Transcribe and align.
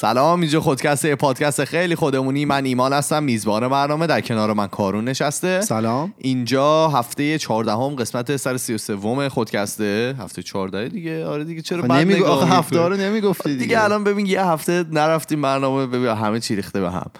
سلام 0.00 0.40
اینجا 0.40 0.60
خودکسته 0.60 1.14
پادکست 1.14 1.64
خیلی 1.64 1.94
خودمونی. 1.94 2.44
من 2.44 2.64
ایمان 2.64 2.92
هستم 2.92 3.22
میزبان 3.22 3.68
برنامه. 3.68 4.06
در 4.06 4.20
کنار 4.20 4.52
من 4.52 4.66
کارون 4.66 5.04
نشسته. 5.04 5.60
سلام. 5.60 6.14
اینجا 6.18 6.88
هفته 6.88 7.38
14 7.38 7.72
هم 7.72 7.94
قسمت 7.94 8.36
سر 8.36 8.56
33 8.56 9.28
خودکسته. 9.28 10.14
هفته 10.18 10.42
14 10.42 10.88
دیگه؟ 10.88 11.26
آره 11.26 11.44
دیگه 11.44 11.62
چرا 11.62 11.82
بعد 11.82 11.92
نمیگو 11.92 12.24
آخه؟ 12.24 12.46
هفته 12.46 12.78
رو 12.78 12.96
نمی‌گفتی 12.96 13.48
دیگه 13.48 13.62
دیگه. 13.62 13.84
الان 13.84 14.04
ببین 14.04 14.26
یه 14.26 14.44
هفته 14.44 14.84
نرفتیم 14.92 15.42
برنامه 15.42 15.86
ببین 15.86 16.06
همه 16.06 16.40
چی 16.40 16.56
ریخته 16.56 16.80
به 16.80 16.90
هم. 16.90 17.10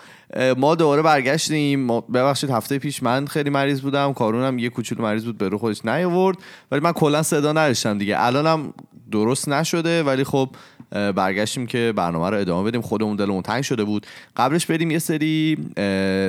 ما 0.56 0.74
دوباره 0.74 1.02
برگشتیم. 1.02 1.86
ببخشید 2.00 2.50
هفته 2.50 2.78
پیش 2.78 3.02
من 3.02 3.26
خیلی 3.26 3.50
مریض 3.50 3.80
بودم 3.80 4.12
کارون 4.12 4.44
هم 4.44 4.58
یه 4.58 4.68
کوچولو 4.68 5.02
مریض 5.02 5.24
بود 5.24 5.38
به 5.38 5.48
رو 5.48 5.58
خودش 5.58 5.84
نیاورد. 5.84 6.36
ولی 6.72 6.80
من 6.80 6.92
کلا 6.92 7.22
صدا 7.22 7.52
نداشتم 7.52 7.98
دیگه. 7.98 8.16
الانم 8.18 8.72
درست 9.12 9.48
نشده 9.48 10.02
ولی 10.02 10.24
خب 10.24 10.48
برگشتیم 10.90 11.66
که 11.66 11.92
برنامه 11.96 12.30
رو 12.30 12.36
ادامه 12.36 12.68
بدیم. 12.68 12.80
خودمون 12.80 13.16
دلمون 13.16 13.42
تنگ 13.42 13.62
شده 13.62 13.84
بود. 13.84 14.06
قبلش 14.36 14.66
بریم 14.66 14.90
یه 14.90 14.98
سری 14.98 15.56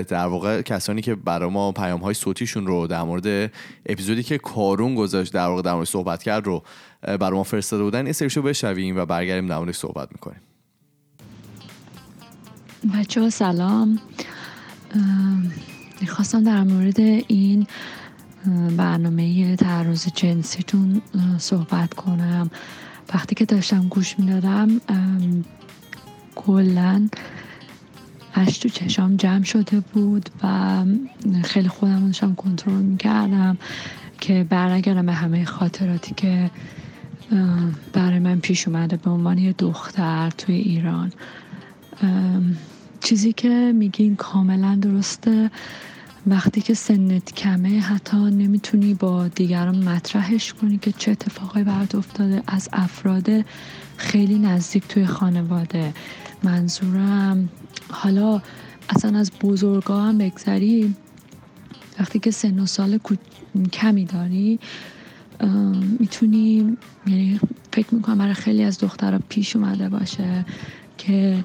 در 0.08 0.26
واقع 0.26 0.62
کسانی 0.62 1.02
که 1.02 1.16
برای 1.16 1.50
ما 1.50 1.72
پیام 1.72 2.00
های 2.00 2.14
صوتیشون 2.14 2.68
رو 2.68 2.88
در 2.88 3.04
مورد 3.04 3.52
اپیزودی 3.86 4.24
که 4.24 4.38
کارون 4.38 4.96
گذاشت 4.96 5.34
در 5.34 5.46
واقع 5.46 5.62
در 5.62 5.74
مورد 5.74 5.88
صحبت 5.88 6.24
کرد 6.24 6.46
رو 6.46 6.64
برای 7.02 7.32
ما 7.32 7.44
فرستاده 7.44 7.84
بودن. 7.84 8.06
یه 8.08 8.12
سریشو 8.12 8.42
بشنویم 8.42 8.98
و 8.98 9.06
برگردیم 9.06 9.48
در 9.48 9.58
موردش 9.58 9.76
صحبت 9.76 10.10
می‌کنیم. 10.12 10.42
بچه 13.00 13.30
سلام. 13.30 14.00
ام، 14.96 15.52
می‌خواستم 16.02 16.44
در 16.44 16.64
مورد 16.64 17.00
این 17.00 17.68
ام، 18.46 18.78
برنامه 18.78 19.56
تعرض 19.56 20.08
جنسیتون 20.16 21.02
صحبت 21.38 21.94
کنم. 21.94 22.52
وقتی 23.14 23.36
که 23.36 23.46
داشتم 23.46 23.88
گوش 23.88 24.20
می‌دادم 24.20 24.82
کلا 26.36 27.08
اش 28.34 28.58
تو 28.58 28.70
چشام 28.70 29.16
جمع 29.16 29.44
شده 29.44 29.80
بود 29.80 30.30
و 30.44 30.84
خیلی 31.44 31.68
خودم 31.68 32.06
داشتم 32.06 32.36
کنترل 32.36 32.82
می‌کردم 32.82 33.58
که 34.20 34.46
برنگردم 34.50 35.06
به 35.06 35.14
همه 35.14 35.46
خاطراتی 35.46 36.14
که 36.18 36.52
برای 37.94 38.20
من 38.20 38.40
پیش 38.40 38.68
اومده 38.68 38.98
به 38.98 39.10
عنوان 39.10 39.38
یه 39.38 39.54
دختر 39.54 40.30
توی 40.30 40.56
ایران. 40.56 41.12
چیزی 43.02 43.34
که 43.34 43.74
میگین 43.76 44.16
کاملا 44.16 44.76
درسته. 44.76 45.52
وقتی 46.28 46.62
که 46.62 46.74
سنت 46.74 47.34
کمه 47.34 47.80
حتی 47.80 48.18
نمی‌تونی 48.18 48.94
با 48.94 49.28
دیگران 49.28 49.84
مطرحش 49.84 50.54
کنی 50.54 50.78
که 50.78 50.92
چه 50.92 51.12
اتفاقی 51.12 51.64
برات 51.64 51.96
افتاده. 51.96 52.44
از 52.48 52.70
افراد 52.74 53.30
خیلی 53.98 54.40
نزدیک 54.40 54.88
توی 54.88 55.06
خانواده 55.06 55.94
منظورم. 56.44 57.50
حالا 57.90 58.42
اصلا 58.90 59.20
از 59.20 59.32
بزرگا 59.42 60.02
هم 60.02 60.18
بگذری. 60.18 60.96
وقتی 62.00 62.20
که 62.20 62.32
سن 62.32 62.60
و 62.60 62.66
سال 62.66 63.00
کمی 63.74 64.06
داری 64.06 64.60
می‌تونی 66.00 66.78
یعنی 67.08 67.40
فکر 67.74 67.96
می‌کنم 67.96 68.18
برای 68.18 68.34
خیلی 68.34 68.64
از 68.64 68.80
دخترها 68.80 69.20
پیش 69.30 69.56
اومده 69.56 69.90
باشه 69.90 70.46
که 70.98 71.44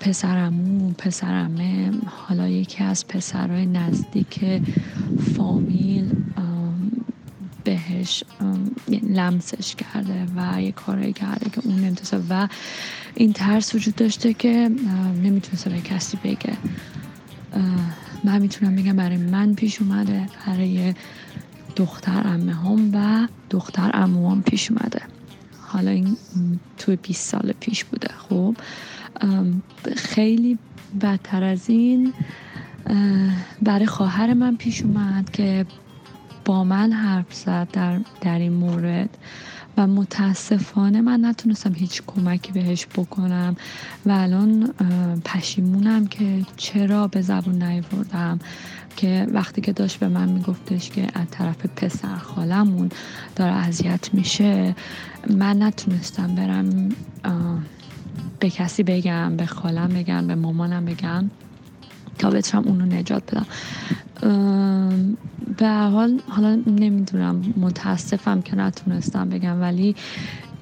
پسرمو 0.00 0.92
پسرمه 0.92 1.90
حالا 2.06 2.48
یکی 2.48 2.84
از 2.84 3.08
پسرهای 3.08 3.66
نزدیک 3.66 4.62
فامیل 5.36 6.10
ام، 6.36 6.90
بهش 7.64 8.24
لمسش 9.02 9.74
کرده 9.74 10.26
و 10.36 10.62
یه 10.62 10.72
کارایی 10.72 11.12
کرده 11.12 11.50
که 11.50 11.60
اون 11.64 11.74
نمی‌تونسته. 11.74 12.20
و 12.30 12.48
این 13.14 13.32
ترس 13.32 13.74
وجود 13.74 13.94
داشته 13.94 14.34
که 14.34 14.70
نمی‌تونسته 15.22 15.70
به 15.70 15.80
کسی 15.80 16.18
بگه. 16.24 16.56
من 18.24 18.38
می‌تونم 18.38 18.76
بگم 18.76 18.96
برای 18.96 19.16
من 19.16 19.54
پیش 19.54 19.82
اومده 19.82 20.26
برای 20.46 20.94
دختر 21.76 22.26
امه 22.26 22.54
هم 22.54 22.90
و 22.94 23.28
دختر 23.50 23.90
اموام 23.94 24.42
پیش 24.42 24.70
اومده. 24.70 25.02
حالا 25.60 25.90
این 25.90 26.16
توی 26.78 26.96
20 26.96 27.30
سال 27.30 27.54
پیش 27.60 27.84
بوده 27.84 28.08
خب؟ 28.28 28.56
خیلی 29.96 30.58
بدتر 31.00 31.44
از 31.44 31.70
این 31.70 32.12
برای 33.62 33.86
خواهر 33.86 34.34
من 34.34 34.56
پیش 34.56 34.82
اومد 34.82 35.30
که 35.30 35.66
با 36.44 36.64
من 36.64 36.92
حرف 36.92 37.34
زد 37.34 37.68
در, 37.72 37.98
در 38.20 38.38
این 38.38 38.52
مورد 38.52 39.18
و 39.76 39.86
متاسفانه 39.86 41.00
من 41.00 41.24
نتونستم 41.24 41.74
هیچ 41.74 42.02
کمکی 42.06 42.52
بهش 42.52 42.86
بکنم 42.86 43.56
و 44.06 44.10
الان 44.10 44.74
پشیمونم 45.24 46.06
که 46.06 46.42
چرا 46.56 47.08
به 47.08 47.20
زبون 47.20 47.62
نیاوردم 47.62 48.38
که 48.96 49.26
وقتی 49.32 49.60
که 49.60 49.72
داشت 49.72 49.98
به 49.98 50.08
من 50.08 50.28
میگفتش 50.28 50.90
که 50.90 51.06
از 51.14 51.26
طرف 51.30 51.66
پسر 51.66 52.16
خالمون 52.16 52.90
داره 53.36 53.52
اذیت 53.52 54.14
میشه 54.14 54.74
من 55.30 55.62
نتونستم 55.62 56.34
برم 56.34 56.88
به 58.40 58.50
کسی 58.50 58.82
بگم 58.82 59.36
به 59.36 59.46
خالم 59.46 59.88
بگم 59.88 60.26
به 60.26 60.34
مامانم 60.34 60.84
بگم 60.84 61.30
تا 62.18 62.30
بتونم 62.30 62.64
اونو 62.64 62.86
نجات 62.86 63.22
بدم. 63.30 63.46
به 65.56 65.68
حال 65.68 66.20
حالا 66.28 66.54
نمی‌دونم 66.66 67.54
متاسفم 67.56 68.42
که 68.42 68.56
نتونستم 68.56 69.28
بگم 69.28 69.60
ولی 69.60 69.96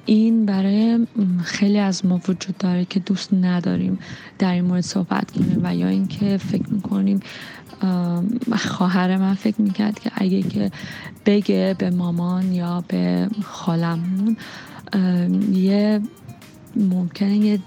این 0.07 0.47
برای 0.47 1.07
خیلی 1.43 1.79
از 1.79 2.07
ما 2.07 2.21
وجود 2.29 2.59
داره 2.59 2.85
که 2.85 3.01
دوست 3.01 3.35
نداریم 3.35 3.99
در 4.39 4.53
این 4.53 4.65
مورد 4.65 4.81
صحبت 4.81 5.31
کنیم 5.31 5.61
و 5.63 5.77
یا 5.77 5.89
اینکه 5.89 6.37
فکر 6.37 6.69
می‌کنیم 6.69 7.21
خواهر 8.59 9.17
من 9.17 9.35
فکر 9.35 9.61
می‌کرد 9.61 9.99
که 9.99 10.11
اگه 10.15 10.43
که 10.43 10.71
بگه 11.27 11.77
به 11.79 11.91
مامان 11.91 12.53
یا 12.53 12.85
به 12.89 13.29
خالمون 13.43 14.37
یه 15.53 16.01
ممکنه 16.77 17.37
یه 17.37 17.59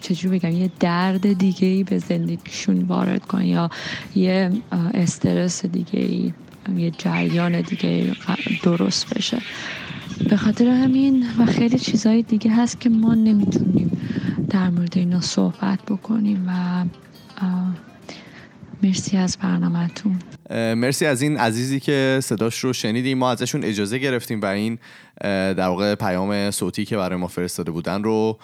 چجوری 0.00 0.38
بگم 0.38 0.50
یه 0.50 0.70
درد 0.80 1.32
دیگه 1.32 1.68
ای 1.68 1.84
به 1.84 1.98
زندگیشون 1.98 2.82
وارد 2.82 3.24
کنه 3.26 3.46
یا 3.46 3.70
یه 4.14 4.50
استرس 4.94 5.66
دیگه 5.66 6.00
ای 6.00 6.32
یه 6.76 6.90
جریان 6.90 7.60
دیگه 7.60 8.12
درست 8.62 9.14
بشه. 9.14 9.38
به 10.28 10.36
خاطر 10.36 10.68
همین 10.68 11.26
و 11.38 11.46
خیلی 11.46 11.78
چیزهای 11.78 12.22
دیگه 12.22 12.50
هست 12.50 12.80
که 12.80 12.90
ما 12.90 13.14
نمی‌تونیم 13.14 13.90
در 14.50 14.70
مورد 14.70 14.98
اینا 14.98 15.20
صحبت 15.20 15.78
بکنیم 15.82 16.44
و 16.48 16.84
مرسی 18.82 19.16
از 19.16 19.36
برنامهتون. 19.36 20.18
مرسی 20.50 21.06
از 21.06 21.22
این 21.22 21.36
عزیزی 21.36 21.80
که 21.80 22.20
صداش 22.22 22.58
رو 22.58 22.72
شنیدیم. 22.72 23.18
ما 23.18 23.30
ازشون 23.30 23.64
اجازه 23.64 23.98
گرفتیم 23.98 24.40
و 24.40 24.46
این 24.46 24.78
در 25.20 25.68
واقع 25.68 25.94
پیام 25.94 26.50
صوتی 26.50 26.84
که 26.84 26.96
برای 26.96 27.18
ما 27.18 27.26
فرستاده 27.26 27.70
بودن 27.70 28.02
رو 28.02 28.38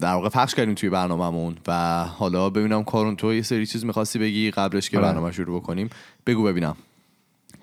در 0.00 0.12
واقع 0.12 0.28
پخش 0.28 0.54
کردیم 0.54 0.74
توی 0.74 0.90
برنامهمون 0.90 1.56
و 1.68 2.04
حالا 2.04 2.50
ببینم 2.50 2.84
کارون 2.84 3.16
تو 3.16 3.34
یه 3.34 3.42
سری 3.42 3.66
چیز 3.66 3.84
می‌خواستی 3.84 4.18
بگی 4.18 4.50
قبلش 4.50 4.90
که 4.90 4.98
آره. 4.98 5.06
برنامه 5.06 5.32
شروع 5.32 5.60
بکنیم؟ 5.60 5.90
بگو 6.26 6.44
ببینم. 6.44 6.76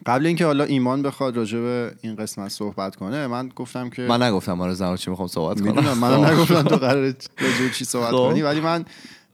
قبل 0.06 0.26
اینکه 0.26 0.46
حالا 0.46 0.64
ایمان 0.64 1.02
بخواد 1.02 1.38
راجع 1.38 1.60
به 1.60 1.92
این 2.02 2.16
قسمت 2.16 2.50
صحبت 2.50 2.96
کنه 2.96 3.28
من 3.28 3.50
گفتم 3.56 3.90
که 3.90 4.02
من 4.02 4.24
نگفتم 4.24 4.62
آره 4.62 4.74
زمان 4.74 4.98
چی 4.98 5.10
می‌خوام 5.10 5.28
صحبت 5.28 5.62
کنم. 5.62 5.76
می‌دونم 5.76 5.98
منم 5.98 6.26
نگفتم 6.26 6.62
تو 6.62 6.76
قرار 6.76 7.04
راجع 7.04 7.64
به 7.64 7.70
چی 7.74 7.86
صحبت 7.86 8.12
خب. 8.12 8.30
کنی 8.30 8.42
ولی 8.42 8.60
من 8.60 8.86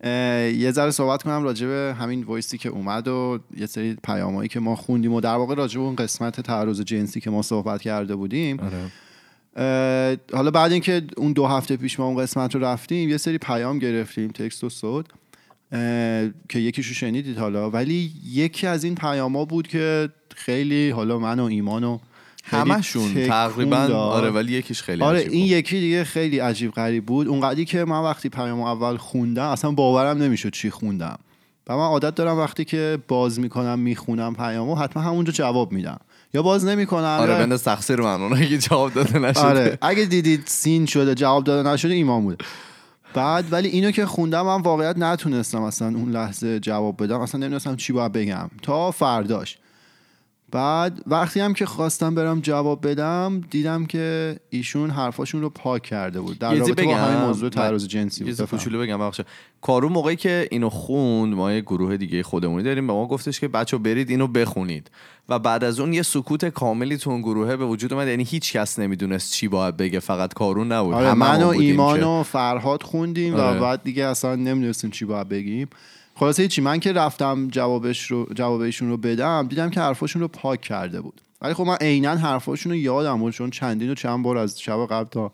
یه 0.04 0.72
ذره 0.72 0.92
صحبت 0.92 1.24
کنم 1.24 1.44
راجع 1.44 1.68
به 1.68 1.96
همین 2.00 2.24
وایسی 2.24 2.58
که 2.58 2.70
اومد 2.70 3.08
و 3.08 3.40
یه 3.58 3.66
سری 3.66 3.98
پیامایی 4.04 4.50
که 4.50 4.60
ما 4.60 4.76
خوندیم 4.76 5.14
و 5.14 5.22
در 5.22 5.36
واقع 5.36 5.56
راجع 5.56 5.80
به 5.80 5.86
اون 5.86 5.96
قسمت 5.96 6.42
تعرض 6.42 6.82
جنسی 6.82 7.20
که 7.20 7.30
ما 7.30 7.42
صحبت 7.42 7.82
کرده 7.82 8.16
بودیم 8.16 8.60
آره. 8.60 8.92
حالا 10.34 10.52
بعد 10.52 10.72
اینکه 10.72 11.02
اون 11.18 11.34
دو 11.34 11.46
هفته 11.46 11.78
پیش 11.78 12.00
ما 12.00 12.06
اون 12.06 12.18
قسمت 12.18 12.56
رو 12.56 12.66
رفتیم 12.66 13.10
یه 13.10 13.18
سری 13.18 13.38
پیام 13.38 13.80
گرفتیم 13.80 14.32
تکست 14.32 14.64
و 14.64 14.70
صوت 14.70 15.06
که 16.50 16.60
یکیشو 16.60 16.94
شنیدید 16.94 17.38
حالا 17.38 17.70
ولی 17.70 18.12
یکی 18.26 18.68
از 18.68 18.84
این 18.84 18.96
پیاما 18.96 19.46
بود 19.46 19.68
که 19.68 20.10
خیلی 20.36 20.90
حالا 20.90 21.20
من 21.20 21.40
و 21.40 21.44
ایمان 21.44 21.84
و 21.84 22.00
همشون 22.44 23.10
تکون 23.10 23.28
تقریبا. 23.28 23.78
آره 23.78 24.30
ولی 24.30 24.54
یکیش 24.54 24.82
خیلی 24.84 25.04
آره 25.04 25.20
عجیب 25.20 25.32
این 25.32 25.42
بود. 25.42 25.52
یکی 25.52 25.80
دیگه 25.80 26.04
خیلی 26.04 26.40
عجیب 26.40 26.72
غریب 26.72 27.06
بود. 27.06 27.28
اونقدری 27.28 27.66
که 27.66 27.86
من 27.86 28.04
وقتی 28.04 28.30
پیام 28.30 28.62
اول 28.62 28.98
خوندم 28.98 29.48
اصلا 29.48 29.72
باورم 29.72 30.18
نمی‌شد 30.18 30.50
چی 30.52 30.70
خوندم. 30.70 31.20
و 31.68 31.78
من 31.78 31.84
عادت 31.84 32.16
دارم 32.16 32.38
وقتی 32.38 32.66
که 32.66 32.98
باز 33.08 33.40
می‌کنم 33.40 33.80
می‌خونم 33.80 34.36
پیامو 34.36 34.76
حتما 34.76 35.04
همونجا 35.04 35.32
جواب 35.32 35.72
میدم. 35.72 36.00
یا 36.34 36.42
باز 36.42 36.66
نمی‌کنم 36.66 37.18
آره 37.22 37.34
یا- 37.34 37.40
بنداز 37.40 37.64
تقصیر 37.64 38.02
من 38.02 38.48
که 38.50 38.58
جواب 38.58 38.94
داده 38.94 39.20
نشده. 39.20 39.42
آره 39.42 39.78
اگه 39.82 40.06
دیدید 40.06 40.44
سین 40.46 40.86
شده 40.86 41.16
جواب 41.16 41.44
داده 41.44 41.70
نشده 41.70 41.94
ایمان 41.94 42.22
بوده. 42.22 42.38
بعد 43.14 43.46
ولی 43.52 43.68
اینو 43.68 43.92
که 43.92 44.06
خوندم 44.06 44.46
من 44.46 44.62
واقعیت 44.62 44.98
نتونستم 44.98 45.62
اصلا 45.62 45.88
اون 45.88 46.12
لحظه 46.12 46.60
جواب 46.60 47.04
بدم. 47.04 47.20
اصلا 47.20 47.40
نمی‌دونستم 47.40 47.76
چی 47.76 47.94
باید 47.94 48.12
بگم. 48.12 48.50
تا 48.62 48.92
فرداش. 48.92 49.58
بعد 50.52 51.02
وقتی 51.08 51.40
هم 51.40 51.54
که 51.54 51.66
خواستم 51.66 52.16
برم 52.16 52.40
جواب 52.40 52.88
بدم 52.88 53.42
دیدم 53.50 53.86
که 53.86 54.36
ایشون 54.50 54.90
حرفاشون 54.90 55.42
رو 55.42 55.50
پاک 55.50 55.82
کرده 55.82 56.22
بود. 56.22 56.40
در 56.40 56.54
رابطه 56.54 56.74
با 56.74 56.92
بگم؟ 56.92 57.04
همین 57.04 57.20
موضوع 57.20 57.50
تعرض 57.50 57.88
جنسی 57.88 58.24
بود. 58.24 58.42
کوچولو 58.42 58.80
بگم. 58.80 59.00
بخشه 59.00 59.26
کارو 59.62 59.90
موقعی 59.90 60.16
که 60.16 60.48
اینو 60.52 60.70
خوند 60.70 61.34
ما 61.34 61.52
یه 61.52 61.62
گروه 61.62 61.98
دیگه 61.98 62.24
خودمونی 62.24 62.64
داریم 62.64 62.88
به 62.88 62.94
ما 62.94 63.08
گفتش 63.08 63.40
که 63.40 63.48
بچه 63.48 63.78
برید 63.78 64.10
اینو 64.10 64.28
بخونید. 64.28 64.92
و 65.30 65.40
بعد 65.40 65.64
از 65.64 65.80
اون 65.80 65.94
یه 65.94 66.02
سکوت 66.02 66.46
کاملی 66.46 66.98
تو 66.98 67.10
اون 67.10 67.22
گروهه 67.22 67.56
به 67.56 67.66
وجود 67.66 67.94
اومد. 67.94 68.08
یعنی 68.08 68.24
هیچ 68.24 68.54
کس 68.54 68.80
نمی‌دونست 68.80 69.34
چی 69.34 69.48
باید 69.48 69.78
بگه. 69.78 70.00
فقط 70.00 70.34
کارون 70.34 70.72
نبود. 70.72 70.94
آره 70.94 71.14
من 71.14 71.44
و 71.44 71.48
ایمان 71.48 72.04
و 72.04 72.24
فرهاد 72.24 72.84
خوندیم 72.84 73.36
آره. 73.36 73.58
و 73.58 73.62
بعد 73.62 73.84
دیگه 73.84 74.06
اصلا 74.06 74.36
نمی‌دونستیم 74.36 74.90
چی 74.90 75.06
باید 75.06 75.30
بگیم. 75.30 75.68
خلاصه 76.20 76.48
چی؟ 76.48 76.62
من 76.62 76.80
که 76.80 76.94
رفتم 76.94 77.48
جوابش 77.48 78.12
رو 78.12 78.28
جواب 78.36 78.62
ایشون 78.62 78.90
رو 78.90 78.98
بدم 78.98 79.48
دیدم 79.48 79.70
که 79.70 79.80
حرفاشون 79.82 80.22
رو 80.22 80.28
پاک 80.28 80.62
کرده 80.62 81.02
بود. 81.02 81.22
ولی 81.42 81.54
خب 81.54 81.64
من 81.64 81.76
عینا 81.76 82.16
حرفاشون 82.16 82.72
رو 82.72 82.78
یادم 82.78 83.20
بود 83.20 83.34
چون 83.34 83.50
چندین 83.50 83.92
و 83.92 83.96
چند 83.96 84.24
بار 84.24 84.38
از 84.38 84.62
شب 84.62 84.86
قبل 84.86 85.10
تا 85.10 85.32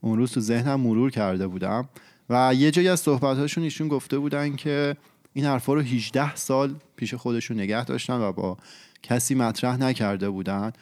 اون 0.00 0.18
روز 0.18 0.32
تو 0.32 0.40
ذهنم 0.40 0.80
مرور 0.80 1.10
کرده 1.10 1.46
بودم. 1.46 1.88
و 2.30 2.54
یه 2.54 2.70
جایی 2.70 2.88
از 2.88 3.00
صحبتاشون 3.00 3.64
ایشون 3.64 3.88
گفته 3.88 4.18
بودن 4.18 4.56
که 4.56 4.96
این 5.32 5.44
حرفا 5.44 5.74
رو 5.74 5.80
18 5.80 6.36
سال 6.36 6.74
پیش 6.96 7.14
خودشون 7.14 7.60
نگه 7.60 7.84
داشتن 7.84 8.20
و 8.20 8.32
با 8.32 8.56
کسی 9.02 9.34
مطرح 9.34 9.76
نکرده 9.76 10.30
بودن. 10.30 10.72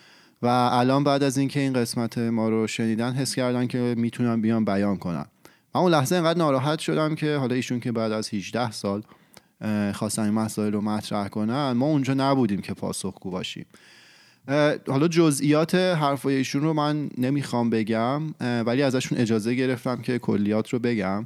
و 0.43 0.47
الان 0.47 1.05
بعد 1.05 1.23
از 1.23 1.39
اینکه 1.39 1.61
این 1.61 1.73
قسمت 1.73 2.19
ما 2.19 2.49
رو 2.49 2.67
شنیدن 2.67 3.13
حس 3.13 3.35
کردن 3.35 3.67
که 3.67 3.95
می‌تونن 3.99 4.41
بیان 4.41 4.65
بیان 4.65 4.97
کنن. 4.97 5.27
من 5.75 5.81
اون 5.81 5.93
لحظه 5.93 6.15
اینقدر 6.15 6.39
ناراحت 6.39 6.79
شدم 6.79 7.15
که 7.15 7.37
حالا 7.37 7.55
ایشون 7.55 7.81
که 7.81 7.93
بعد 7.93 8.13
از 8.13 8.35
18 8.35 8.71
سال 8.71 9.03
خواستن 9.95 10.23
این 10.23 10.35
مسائل 10.35 10.73
رو 10.73 10.81
مطرح 10.81 11.29
کنن 11.29 11.73
ما 11.73 11.87
اونجا 11.87 12.15
نبودیم 12.15 12.61
که 12.61 12.75
پاسخگو 12.75 13.31
باشیم. 13.31 13.67
حالا 14.89 15.09
جزئیات 15.09 15.75
حرفای 15.75 16.35
ایشون 16.35 16.63
رو 16.63 16.73
من 16.73 17.11
نمی‌خوام 17.19 17.71
بگم 17.71 18.23
ولی 18.41 18.83
ازشون 18.83 19.19
اجازه 19.19 19.55
گرفتم 19.55 19.97
که 19.97 20.19
کلیات 20.19 20.69
رو 20.69 20.79
بگم. 20.79 21.25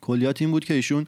کلیات 0.00 0.42
این 0.42 0.50
بود 0.50 0.64
که 0.64 0.74
ایشون 0.74 1.06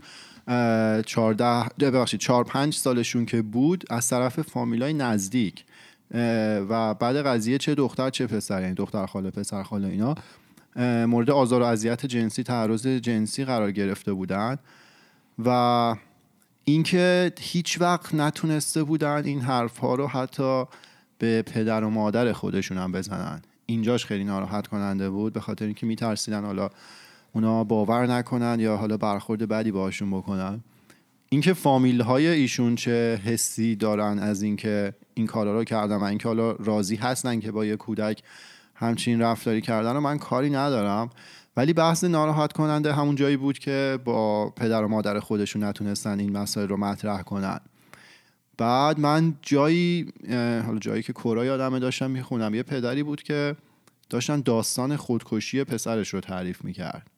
اه، 0.49 1.03
14 1.03 1.45
نه، 1.45 1.69
ببخشید 1.81 2.21
4 2.21 2.45
5 2.45 2.75
سالشون 2.75 3.27
که 3.27 3.43
بود 3.43 3.85
از 3.91 4.09
طرف 4.09 4.41
فامیلای 4.43 4.93
نزدیک. 4.93 5.65
و 6.69 6.95
بعد 6.95 7.17
قضیه 7.17 7.59
چه 7.59 7.75
دختر 7.75 8.11
چه 8.11 8.27
پسر 8.27 8.63
یعنی 8.63 8.75
دختر 8.75 9.07
خاله 9.07 9.31
پسر 9.31 9.63
خاله 9.63 9.89
اینا 9.89 10.15
مورد 11.07 11.31
آزار 11.31 11.63
و 11.63 11.65
اذیت 11.65 12.07
جنسی 12.07 12.43
تعرض 12.43 12.87
جنسی 12.87 13.45
قرار 13.45 13.73
گرفته 13.73 14.13
بودن. 14.13 14.59
و 15.45 15.97
اینکه 16.65 17.33
هیچ 17.41 17.81
وقت 17.81 18.15
نتونسته 18.15 18.83
بودن 18.83 19.25
این 19.25 19.41
حرف 19.41 19.79
ها 19.79 19.95
رو 19.95 20.07
حتی 20.07 20.65
به 21.19 21.43
پدر 21.43 21.85
و 21.85 21.91
مادر 21.91 22.33
خودشون 22.33 22.79
هم 22.79 22.93
بزنن. 22.93 23.43
اینجاش 23.67 24.07
خیلی 24.07 24.25
ناراحت 24.25 24.67
کننده 24.67 25.11
بود 25.11 25.33
به 25.33 25.41
خاطر 25.41 25.65
اینکه 25.65 25.87
میترسیدن 25.87 26.45
حالا 26.45 26.71
اونا 27.33 27.65
باور 27.65 28.07
نکنن 28.07 28.61
یا 28.61 28.77
حالا 28.77 28.97
برخورد 28.97 29.49
بدی 29.49 29.71
باهاشون 29.73 30.11
بکنن. 30.11 30.61
اینکه 31.29 31.53
فامیل 31.53 32.01
های 32.01 32.27
ایشون 32.27 32.75
چه 32.75 33.21
حسی 33.25 33.77
دارن 33.77 34.19
از 34.19 34.43
اینکه 34.43 34.95
این 35.15 35.27
کارا 35.27 35.59
رو 35.59 35.65
کردن 35.65 35.97
و 35.97 36.03
اینکه 36.03 36.29
حالا 36.29 36.53
راضی 36.53 36.97
هستن 36.97 37.41
که 37.41 37.53
با 37.53 37.65
یه 37.65 37.77
کودک 37.77 38.23
همچین 38.75 39.21
رفتاری 39.21 39.61
کردن 39.61 39.97
و 39.97 40.01
من 40.01 40.19
کاری 40.19 40.51
ندارم. 40.51 41.11
ولی 41.57 41.73
بحث 41.73 42.05
ناراحت 42.05 42.53
کننده 42.53 42.93
همون 42.95 43.15
جایی 43.15 43.37
بود 43.37 43.59
که 43.59 43.99
با 44.05 44.51
پدر 44.51 44.85
و 44.85 44.89
مادر 44.89 45.21
خودشون 45.21 45.65
نتونستن 45.65 46.21
این 46.21 46.33
مسائل 46.33 46.69
رو 46.69 46.77
مطرح 46.77 47.23
کنن. 47.23 47.61
بعد 48.59 49.01
من 49.01 49.35
جایی 49.43 50.13
حالا 50.67 50.79
جایی 50.79 51.03
که 51.03 51.13
کورا 51.13 51.45
یادمه 51.45 51.79
داشتم 51.79 52.11
می‌خونم. 52.11 52.55
یه 52.55 52.63
پدری 52.63 53.03
بود 53.03 53.23
که 53.23 53.57
داشتن 54.11 54.41
داستان 54.41 54.97
خودکشی 54.97 55.65
پسرش 55.65 56.15
رو 56.15 56.21
تعریف 56.21 56.65
می‌کرد. 56.65 57.11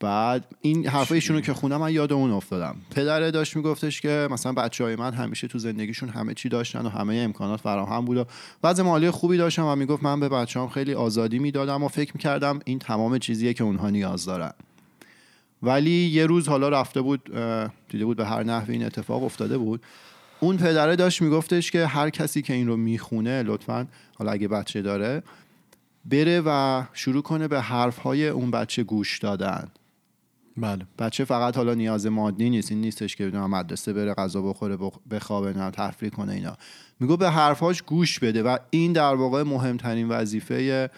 بعد 0.00 0.44
این 0.60 0.86
حرفایشون 0.86 1.36
رو 1.36 1.42
که 1.42 1.54
خونم 1.54 1.76
من 1.76 1.92
یاد 1.92 2.12
اون 2.12 2.30
افتادم. 2.30 2.76
پدره 2.90 3.30
داشت 3.30 3.56
میگفتش 3.56 4.00
که 4.00 4.28
مثلا 4.30 4.52
بچه 4.52 4.84
های 4.84 4.96
من 4.96 5.12
همیشه 5.14 5.48
تو 5.48 5.58
زندگیشون 5.58 6.08
همه 6.08 6.34
چی 6.34 6.48
داشتن 6.48 6.86
و 6.86 6.88
همه 6.88 7.14
امکانات 7.14 7.60
فراهم 7.60 8.04
بود 8.04 8.16
و 8.16 8.24
وضع 8.64 8.82
مالی 8.82 9.10
خوبی 9.10 9.36
داشتم 9.36 9.64
و 9.64 9.76
می‌گفت 9.76 10.02
من 10.02 10.20
به 10.20 10.28
بچه 10.28 10.60
هم 10.60 10.68
خیلی 10.68 10.94
آزادی 10.94 11.38
می‌دادم 11.38 11.82
و 11.82 11.88
فکر 11.88 12.12
می‌کردم 12.14 12.60
این 12.64 12.78
تمام 12.78 13.18
چیزیه 13.18 13.54
که 13.54 13.64
اونها 13.64 13.90
نیاز 13.90 14.24
دارن. 14.24 14.52
ولی 15.62 15.90
یه 15.90 16.26
روز 16.26 16.48
حالا 16.48 16.68
رفته 16.68 17.00
بود 17.00 17.24
دیده 17.88 18.04
بود 18.04 18.16
به 18.16 18.26
هر 18.26 18.42
نحوی 18.42 18.74
این 18.74 18.84
اتفاق 18.84 19.24
افتاده 19.24 19.58
بود. 19.58 19.82
اون 20.40 20.56
پدره 20.56 20.96
داشت 20.96 21.22
میگفتش 21.22 21.70
که 21.70 21.86
هر 21.86 22.10
کسی 22.10 22.42
که 22.42 22.52
این 22.52 22.66
رو 22.66 22.76
می‌خونه 22.76 23.42
لطفا 23.42 23.86
حالا 24.14 24.30
اگه 24.30 24.48
بچه 24.48 24.82
داره 24.82 25.22
بره 26.04 26.42
و 26.46 26.82
شروع 26.92 27.22
کنه 27.22 27.48
به 27.48 27.60
حرفهای 27.60 28.28
اون 28.28 28.50
بچه 28.50 28.82
گوش 28.82 29.18
دادن. 29.18 29.68
بله. 30.60 30.86
بچه 30.98 31.24
فقط 31.24 31.56
حالا 31.56 31.74
نیاز 31.74 32.06
مادی 32.06 32.50
نیست 32.50 32.72
این 32.72 32.80
نیستش 32.80 33.16
که 33.16 33.26
بدون 33.26 33.40
مدرسه 33.46 33.92
بره 33.92 34.14
غذا 34.14 34.42
بخوره 34.42 34.76
بخ- 34.76 34.98
بخوابه 35.10 35.52
نه 35.52 35.70
تفریح 35.70 36.10
کنه 36.10 36.32
اینا. 36.32 36.56
میگو 37.00 37.16
به 37.16 37.30
حرفاش 37.30 37.82
گوش 37.82 38.18
بده 38.18 38.42
و 38.42 38.56
این 38.70 38.92
در 38.92 39.14
واقع 39.14 39.42
مهمترین 39.42 40.08
وظیفه 40.08 40.90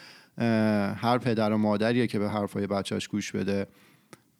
هر 0.96 1.18
پدر 1.18 1.52
و 1.52 1.58
مادریه 1.58 2.06
که 2.06 2.18
به 2.18 2.30
حرفای 2.30 2.66
بچهش 2.66 3.08
گوش 3.08 3.32
بده. 3.32 3.66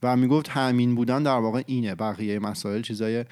و 0.02 0.17
می‌گفت 0.17 0.49
همین 0.49 0.94
بودن 0.94 1.23
در 1.23 1.38
واقع 1.38 1.62
اینه 1.66 1.94
بقیه 1.94 2.38
مسائل 2.38 2.82
چیزای 2.82 3.25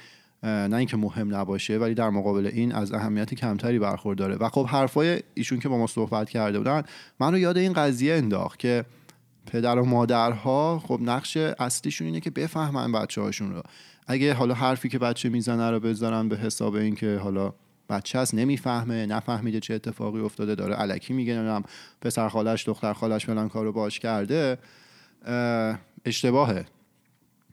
نه 0.43 0.77
اینکه 0.77 0.97
مهم 0.97 1.35
نباشه 1.35 1.79
ولی 1.79 1.95
در 1.95 2.11
مقابل 2.11 2.47
این 2.47 2.73
از 2.73 2.93
اهمیت 2.93 3.35
کمتری 3.35 3.79
برخورداره. 3.79 4.37
و 4.37 4.49
خب 4.49 4.67
حرفای 4.67 5.23
ایشون 5.35 5.59
که 5.59 5.69
با 5.69 5.79
ما 5.79 5.87
صحبت 5.87 6.31
کرده 6.31 6.59
بودن 6.59 6.83
من 7.21 7.33
رو 7.33 7.39
یاد 7.39 7.59
این 7.59 7.73
قضیه 7.73 8.15
انداخت 8.15 8.59
که 8.59 8.85
پدر 9.49 9.79
و 9.79 9.85
مادرها 9.85 10.83
خب 10.87 10.99
نقش 11.03 11.37
اصلیشون 11.37 12.07
اینه 12.07 12.21
که 12.21 12.31
بفهمن 12.31 12.93
بچه 12.93 13.21
هاشون 13.21 13.55
رو. 13.55 13.63
اگه 14.07 14.35
حالا 14.35 14.55
حرفی 14.55 14.89
که 14.89 14.99
بچه 14.99 15.29
می‌زنه 15.29 15.71
رو 15.71 15.81
بذارن 15.81 16.29
به 16.29 16.37
حساب 16.37 16.75
اینکه 16.75 17.17
حالا 17.17 17.53
بچه 17.89 18.19
هست 18.19 18.35
نمی‌فهمه 18.35 19.07
نفهمیده 19.07 19.61
چه 19.61 19.75
اتفاقی 19.75 20.21
افتاده 20.21 20.55
داره 20.55 20.75
علکی 20.75 21.13
میگه 21.13 21.35
نمی‌دونم 21.35 21.63
پسر 22.01 22.29
خالش 22.29 22.69
دختر 22.69 22.93
خالش 22.93 23.27
فلان 23.27 23.49
کارو 23.49 23.73
باش 23.73 24.01
کرده 24.01 24.59
اه، 25.27 25.79
اشتباهه. 26.05 26.67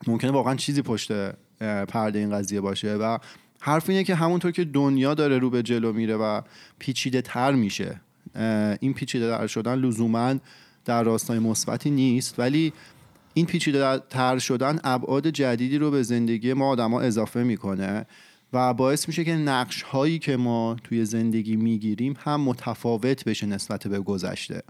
ممکنه 0.07 0.31
واقعا 0.31 0.55
چیزی 0.55 0.81
پشت 0.81 1.11
پرده 1.87 2.19
این 2.19 2.31
قضیه 2.31 2.61
باشه 2.61 2.93
و 2.93 3.17
حرف 3.59 3.89
اینه 3.89 4.03
که 4.03 4.15
همونطور 4.15 4.51
که 4.51 4.63
دنیا 4.65 5.13
داره 5.13 5.37
رو 5.37 5.49
به 5.49 5.63
جلو 5.63 5.93
میره 5.93 6.15
و 6.15 6.41
پیچیده 6.79 7.21
تر 7.21 7.51
میشه 7.51 8.01
این 8.79 8.93
پیچیده 8.93 9.37
تر 9.37 9.47
شدن 9.47 9.75
لزوما 9.75 10.35
در 10.85 11.03
راستای 11.03 11.39
مثبتی 11.39 11.89
نیست 11.89 12.39
ولی 12.39 12.73
این 13.33 13.45
پیچیده 13.45 13.99
تر 14.09 14.37
شدن 14.39 14.79
ابعاد 14.83 15.27
جدیدی 15.27 15.77
رو 15.77 15.91
به 15.91 16.03
زندگی 16.03 16.53
ما 16.53 16.69
آدما 16.69 17.01
اضافه 17.01 17.43
می‌کنه 17.43 18.05
و 18.53 18.73
باعث 18.73 19.07
میشه 19.07 19.23
که 19.23 19.35
نقش 19.35 19.81
هایی 19.81 20.19
که 20.19 20.37
ما 20.37 20.75
توی 20.83 21.05
زندگی 21.05 21.55
می‌گیریم 21.55 22.13
هم 22.23 22.41
متفاوت 22.41 23.23
بشه 23.23 23.45
نسبت 23.45 23.87
به 23.87 23.99
گذشته. 23.99 24.63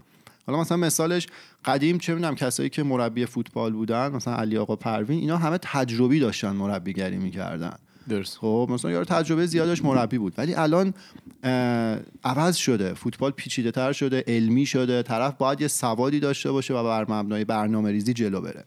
حالا 0.46 0.60
مثلا 0.60 0.76
مثالش 0.76 1.26
قدیم 1.64 1.98
چه 1.98 2.14
می‌دونم 2.14 2.34
کسایی 2.34 2.68
که 2.68 2.82
مربی 2.82 3.26
فوتبال 3.26 3.72
بودن 3.72 4.08
مثلا 4.08 4.34
علی 4.34 4.58
آقا 4.58 4.76
پروین 4.76 5.18
اینا 5.20 5.36
همه 5.36 5.58
تجربی 5.58 6.20
داشتن 6.20 6.50
مربیگری 6.50 7.16
می‌کردن. 7.16 7.76
درست. 8.08 8.38
خب 8.38 8.68
مثلا 8.70 8.90
یارو 8.90 9.04
تجربه 9.04 9.46
زیادش 9.46 9.84
مربی 9.84 10.18
بود. 10.18 10.34
ولی 10.38 10.54
الان 10.54 10.94
عوض 12.24 12.56
شده. 12.56 12.94
فوتبال 12.94 13.30
پیچیده 13.30 13.70
تر 13.70 13.92
شده 13.92 14.24
علمی 14.26 14.66
شده. 14.66 15.02
طرف 15.02 15.34
باید 15.34 15.60
یه 15.60 15.68
سوادی 15.68 16.20
داشته 16.20 16.52
باشه 16.52 16.74
و 16.74 16.84
بر 16.84 17.10
مبنای 17.10 17.44
برنامه 17.44 17.90
ریزی 17.90 18.12
جلو 18.12 18.40
بره. 18.40 18.64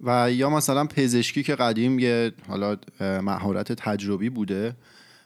و 0.00 0.32
یا 0.32 0.50
مثلا 0.50 0.84
پزشکی 0.84 1.42
که 1.42 1.54
قدیم 1.54 1.98
یه 1.98 2.32
حالا 2.48 2.76
مهارت 3.00 3.72
تجربی 3.72 4.30
بوده 4.30 4.76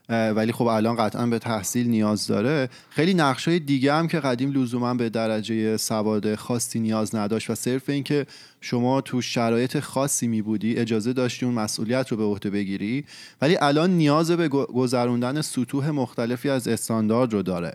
ولی 0.08 0.52
خب 0.52 0.66
الان 0.66 0.96
قطعا 0.96 1.26
به 1.26 1.38
تحصیل 1.38 1.88
نیاز 1.88 2.26
داره. 2.26 2.68
خیلی 2.90 3.14
نقشای 3.14 3.58
دیگه 3.58 3.94
هم 3.94 4.08
که 4.08 4.20
قدیم 4.20 4.52
لزوما 4.52 4.94
به 4.94 5.08
درجه 5.08 5.76
سواد 5.76 6.34
خاصی 6.34 6.80
نیاز 6.80 7.14
نداشت 7.14 7.50
و 7.50 7.54
صرف 7.54 7.88
اینکه 7.88 8.26
شما 8.60 9.00
تو 9.00 9.20
شرایط 9.20 9.80
خاصی 9.80 10.26
می 10.26 10.42
بودی 10.42 10.76
اجازه 10.76 11.12
داشتی 11.12 11.46
اون 11.46 11.54
مسئولیت 11.54 12.08
رو 12.08 12.16
به 12.16 12.24
عهده 12.24 12.50
بگیری 12.50 13.04
ولی 13.42 13.56
الان 13.60 13.90
نیاز 13.90 14.30
به 14.30 14.48
گذروندن 14.48 15.40
سطوح 15.40 15.90
مختلفی 15.90 16.50
از 16.50 16.68
استاندارد 16.68 17.32
رو 17.32 17.42
داره. 17.42 17.74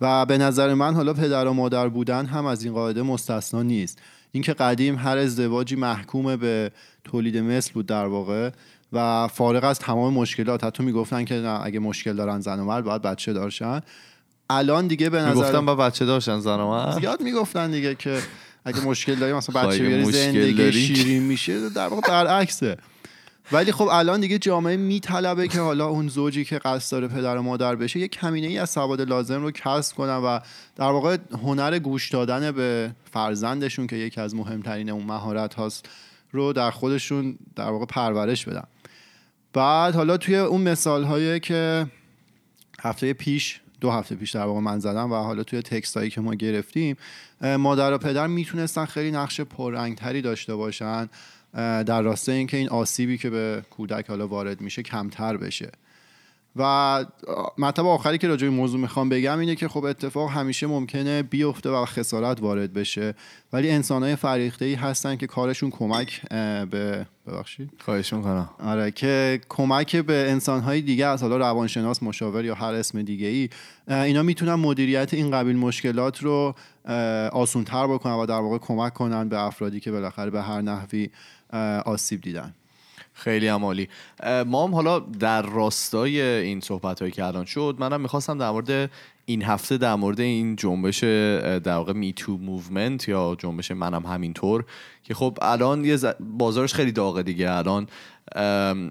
و 0.00 0.26
به 0.26 0.38
نظر 0.38 0.74
من 0.74 0.94
حالا 0.94 1.14
پدر 1.14 1.46
و 1.46 1.52
مادر 1.52 1.88
بودن 1.88 2.26
هم 2.26 2.46
از 2.46 2.64
این 2.64 2.72
قاعده 2.72 3.02
مستثنا 3.02 3.62
نیست. 3.62 3.98
اینکه 4.32 4.52
قدیم 4.52 4.96
هر 4.96 5.18
ازدواجی 5.18 5.76
محکوم 5.76 6.36
به 6.36 6.70
تولید 7.04 7.36
مثل 7.36 7.72
بود 7.72 7.86
در 7.86 8.06
واقع 8.06 8.50
و 8.92 9.28
فارغ 9.28 9.64
از 9.64 9.78
تمام 9.78 10.14
مشکلات 10.14 10.64
حتی 10.64 10.82
می‌گفتن 10.82 11.24
که 11.24 11.34
نه 11.34 11.60
اگه 11.62 11.78
مشکل 11.78 12.12
دارن 12.12 12.40
زن 12.40 12.60
و 12.60 12.64
مرد 12.64 12.84
باید 12.84 13.02
بچه 13.02 13.32
دارشن 13.32 13.80
الان 14.50 14.86
دیگه 14.86 15.10
به 15.10 15.22
نظر 15.22 15.34
گفتم 15.34 15.66
با 15.66 15.74
بچه 15.74 16.04
داشتن 16.04 16.40
زن 16.40 16.60
و 16.60 16.68
مرد؟ 16.68 17.00
زیاد 17.00 17.20
می‌گفتن 17.20 17.70
دیگه 17.70 17.94
که 17.94 18.22
اگه 18.64 18.80
مشکل 18.80 19.14
داری 19.14 19.32
مثلا 19.32 19.62
خب 19.62 19.68
بچه 19.68 19.86
بیاری 19.86 20.12
زندگی 20.12 20.52
داری. 20.52 20.72
شیرین 20.72 21.22
میشه 21.22 21.68
در 21.68 21.88
واقع 21.88 22.08
برعکسه. 22.08 22.76
ولی 23.52 23.72
خب 23.72 23.88
الان 23.92 24.20
دیگه 24.20 24.38
جامعه 24.38 24.76
میطلبه 24.76 25.48
که 25.48 25.60
حالا 25.60 25.86
اون 25.86 26.08
زوجی 26.08 26.44
که 26.44 26.58
قصد 26.58 26.92
داره 26.92 27.08
پدر 27.08 27.36
و 27.36 27.42
مادر 27.42 27.76
بشه 27.76 28.00
یک 28.00 28.10
کمینه 28.10 28.46
ای 28.46 28.58
از 28.58 28.70
سواد 28.70 29.00
لازم 29.00 29.42
رو 29.42 29.50
کسب 29.50 29.96
کنن 29.96 30.16
و 30.16 30.40
در 30.76 30.90
واقع 30.90 31.16
هنر 31.42 31.78
گوش 31.78 32.10
دادن 32.10 32.52
به 32.52 32.90
فرزندشون 33.12 33.86
که 33.86 33.96
یکی 33.96 34.20
از 34.20 34.34
مهمترین 34.34 34.90
اون 34.90 35.04
مهارت 35.04 35.54
هاست 35.54 35.88
رو 36.32 36.52
در 36.52 36.70
خودشون 36.70 37.38
در 37.56 37.70
واقع 37.70 37.86
پرورش 37.86 38.44
بدن. 38.44 38.64
بعد 39.52 39.94
حالا 39.94 40.16
توی 40.16 40.36
اون 40.36 40.60
مثال 40.60 41.04
هایی 41.04 41.40
که 41.40 41.86
هفته 42.80 43.12
پیش 43.12 43.60
دو 43.80 43.90
هفته 43.90 44.14
پیش 44.14 44.34
در 44.34 44.44
واقع 44.44 44.60
من 44.60 44.78
زدم 44.78 45.12
و 45.12 45.14
حالا 45.14 45.42
توی 45.42 45.62
تکست 45.62 45.96
هایی 45.96 46.10
که 46.10 46.20
ما 46.20 46.34
گرفتیم 46.34 46.96
مادر 47.40 47.92
و 47.92 47.98
پدر 47.98 48.26
می‌تونستن 48.26 48.84
خیلی 48.84 49.10
نقش 49.10 49.40
پررنگتری 49.40 50.22
داشته 50.22 50.54
باشن 50.54 51.08
در 51.54 52.02
راستای 52.02 52.36
اینکه 52.36 52.56
این 52.56 52.68
آسیبی 52.68 53.18
که 53.18 53.30
به 53.30 53.64
کودک 53.70 54.08
حالا 54.08 54.28
وارد 54.28 54.60
میشه 54.60 54.82
کمتر 54.82 55.36
بشه. 55.36 55.70
و 56.58 57.04
مطلب 57.58 57.86
آخری 57.86 58.18
که 58.18 58.28
راجع 58.28 58.46
به 58.48 58.54
موضوع 58.54 58.80
می‌خوام 58.80 59.08
بگم 59.08 59.38
اینه 59.38 59.54
که 59.54 59.68
خب 59.68 59.84
اتفاق 59.84 60.30
همیشه 60.30 60.66
ممکنه 60.66 61.22
بیفته 61.22 61.70
و 61.70 61.84
خسارت 61.84 62.40
وارد 62.40 62.72
بشه. 62.72 63.14
ولی 63.52 63.70
انسان 63.70 64.02
های 64.02 64.16
فریخته 64.16 64.64
ای 64.64 64.74
هستن 64.74 65.16
که 65.16 65.26
کارشون 65.26 65.70
کمک 65.70 66.28
به 66.70 67.06
ببخشید. 67.26 67.70
خواهش 67.84 68.12
می‌کنم 68.12 68.50
آره 68.64 68.90
که 68.90 69.40
کمک 69.48 69.96
به 69.96 70.30
انسان 70.30 70.60
های 70.60 70.80
دیگه 70.80 71.06
از 71.06 71.22
حالا 71.22 71.36
روانشناس 71.36 72.02
مشاور 72.02 72.44
یا 72.44 72.54
هر 72.54 72.74
اسم 72.74 73.02
دیگه 73.02 73.26
ای 73.26 73.48
اینا 73.88 74.22
می‌تونن 74.22 74.54
مدیریت 74.54 75.14
این 75.14 75.30
قبیل 75.30 75.56
مشکلات 75.56 76.22
رو 76.22 76.54
آسونتر 77.32 77.86
بکنن 77.86 78.12
و 78.12 78.26
در 78.26 78.40
واقع 78.40 78.58
کمک 78.58 78.94
کنن 78.94 79.28
به 79.28 79.40
افرادی 79.40 79.80
که 79.80 79.92
بالاخره 79.92 80.30
به 80.30 80.42
هر 80.42 80.60
نحوی 80.60 81.10
آسیب 81.84 82.20
دیدن. 82.20 82.54
خیلی 83.18 83.48
عالی 83.48 83.88
ما 84.46 84.66
هم 84.66 84.74
حالا 84.74 84.98
در 84.98 85.42
راستای 85.42 86.20
این 86.22 86.60
صحبت 86.60 87.00
هایی 87.00 87.12
که 87.12 87.24
الان 87.24 87.44
شد 87.44 87.76
منم 87.78 88.00
می‌خواستم 88.00 88.38
در 88.38 88.50
مورد 88.50 88.90
این 89.28 89.42
هفته 89.42 89.78
در 89.78 89.94
مورد 89.94 90.20
این 90.20 90.56
جنبش 90.56 91.04
در 91.04 91.76
واقع 91.76 91.92
Me 91.92 92.10
Too 92.10 92.38
movement 92.38 93.08
یا 93.08 93.36
جنبش 93.38 93.70
منم 93.70 94.06
همینطور 94.06 94.64
که 95.02 95.14
خب 95.14 95.38
الان 95.42 95.84
یه 95.84 95.98
بازارش 96.20 96.74
خیلی 96.74 96.92
داغه 96.92 97.22
دیگه. 97.22 97.50
الان 97.50 97.86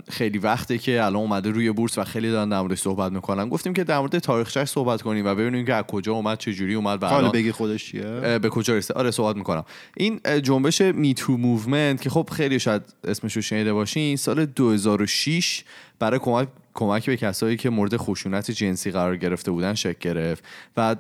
خیلی 0.10 0.38
وقته 0.38 0.78
که 0.78 1.04
الان 1.04 1.16
اومده 1.16 1.50
روی 1.50 1.72
بورس 1.72 1.98
و 1.98 2.04
خیلی 2.04 2.32
دارن 2.32 2.50
در 2.50 2.60
موردش 2.60 2.80
صحبت 2.80 3.12
می‌کنن. 3.12 3.50
گفتیم 3.50 3.74
که 3.74 3.84
در 3.84 4.00
مورد 4.00 4.20
تاریخش 4.20 4.64
صحبت 4.64 5.02
کنیم 5.02 5.26
و 5.26 5.36
ببینیم 5.36 5.66
که 5.66 5.74
از 5.74 5.84
کجا 5.84 6.14
اومد 6.14 6.38
چه 6.38 6.54
جوری 6.54 6.74
اومد 6.74 7.04
و 7.04 7.06
الان 7.06 7.32
بگی 7.32 7.52
خودش 7.52 7.86
چیه؟ 7.86 8.40
به 8.42 8.50
کجا 8.50 8.78
رسید. 8.78 8.98
آره 8.98 9.12
صحبت 9.12 9.36
می‌کنم. 9.36 9.64
این 9.98 10.20
جنبش 10.44 10.82
Me 10.82 11.04
Too 11.04 11.38
movement 11.38 12.02
که 12.02 12.10
خب 12.10 12.30
خیلی 12.32 12.60
شاید 12.60 12.82
اسمش 13.04 13.36
رو 13.36 13.42
شنیده 13.42 13.74
باشین 13.74 14.16
سال 14.16 14.46
2006 14.46 15.64
برای 16.00 16.20
کمک 16.20 16.48
کمک 16.74 17.06
به 17.06 17.18
کسایی 17.18 17.58
که 17.58 17.70
مورد 17.70 17.98
خشونت 17.98 18.52
جنسی 18.52 18.92
قرار 18.92 19.18
گرفته 19.18 19.52
بودن 19.52 19.74
شکل 19.74 20.14
گرفت. 20.14 20.44
و 20.78 20.96